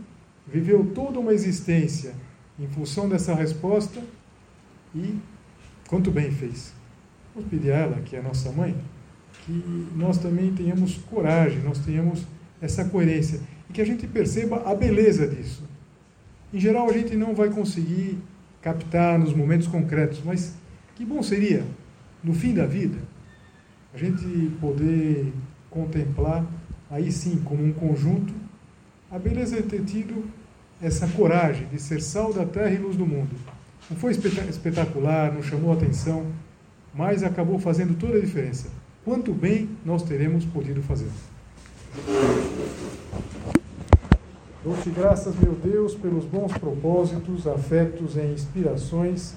viveu 0.47 0.85
toda 0.93 1.19
uma 1.19 1.33
existência 1.33 2.13
em 2.59 2.67
função 2.67 3.09
dessa 3.09 3.33
resposta 3.33 4.01
e 4.93 5.17
quanto 5.87 6.11
bem 6.11 6.31
fez. 6.31 6.73
Vamos 7.33 7.49
pedir 7.49 7.71
a 7.71 7.77
ela, 7.77 8.01
que 8.01 8.15
é 8.15 8.19
a 8.19 8.23
nossa 8.23 8.51
mãe, 8.51 8.75
que 9.45 9.87
nós 9.95 10.17
também 10.17 10.53
tenhamos 10.53 10.95
coragem, 11.09 11.59
nós 11.59 11.79
tenhamos 11.79 12.25
essa 12.61 12.85
coerência 12.85 13.39
e 13.69 13.73
que 13.73 13.81
a 13.81 13.85
gente 13.85 14.07
perceba 14.07 14.63
a 14.69 14.75
beleza 14.75 15.27
disso. 15.27 15.63
Em 16.53 16.59
geral, 16.59 16.89
a 16.89 16.93
gente 16.93 17.15
não 17.15 17.35
vai 17.35 17.49
conseguir 17.49 18.17
captar 18.61 19.19
nos 19.19 19.33
momentos 19.33 19.67
concretos, 19.67 20.21
mas 20.23 20.55
que 20.95 21.05
bom 21.05 21.21
seria, 21.21 21.63
no 22.23 22.33
fim 22.33 22.53
da 22.53 22.65
vida, 22.65 22.97
a 23.93 23.97
gente 23.97 24.51
poder 24.59 25.31
contemplar, 25.69 26.45
aí 26.89 27.11
sim, 27.11 27.41
como 27.43 27.63
um 27.63 27.73
conjunto, 27.73 28.33
a 29.11 29.19
beleza 29.19 29.57
é 29.57 29.61
ter 29.61 29.83
tido 29.83 30.25
essa 30.81 31.07
coragem 31.07 31.67
de 31.67 31.81
ser 31.81 32.01
sal 32.01 32.33
da 32.33 32.45
terra 32.45 32.71
e 32.71 32.77
luz 32.77 32.95
do 32.95 33.05
mundo. 33.05 33.35
Não 33.89 33.97
foi 33.97 34.11
espetacular, 34.11 35.31
não 35.33 35.43
chamou 35.43 35.71
atenção, 35.71 36.25
mas 36.93 37.23
acabou 37.23 37.59
fazendo 37.59 37.97
toda 37.97 38.17
a 38.17 38.21
diferença. 38.21 38.67
Quanto 39.05 39.31
bem 39.31 39.69
nós 39.85 40.01
teremos 40.01 40.43
podido 40.45 40.81
fazer. 40.81 41.11
Dou-te 44.63 44.89
graças, 44.89 45.35
meu 45.35 45.53
Deus, 45.53 45.93
pelos 45.93 46.25
bons 46.25 46.51
propósitos, 46.53 47.45
afetos 47.45 48.17
e 48.17 48.21
inspirações 48.21 49.35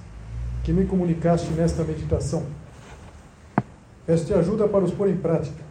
que 0.65 0.73
me 0.73 0.87
comunicaste 0.87 1.51
nesta 1.51 1.85
meditação. 1.85 2.47
Peço-te 4.07 4.33
ajuda 4.33 4.67
para 4.67 4.85
os 4.85 4.91
pôr 4.91 5.11
em 5.11 5.19
prática. 5.19 5.63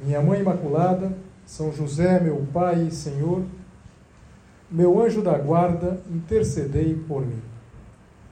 Minha 0.00 0.20
Mãe 0.20 0.40
Imaculada, 0.40 1.16
são 1.46 1.72
José, 1.72 2.18
meu 2.18 2.44
Pai 2.52 2.88
e 2.88 2.90
Senhor, 2.90 3.44
meu 4.68 5.00
anjo 5.00 5.22
da 5.22 5.38
guarda, 5.38 6.02
intercedei 6.10 6.96
por 7.06 7.24
mim. 7.24 7.51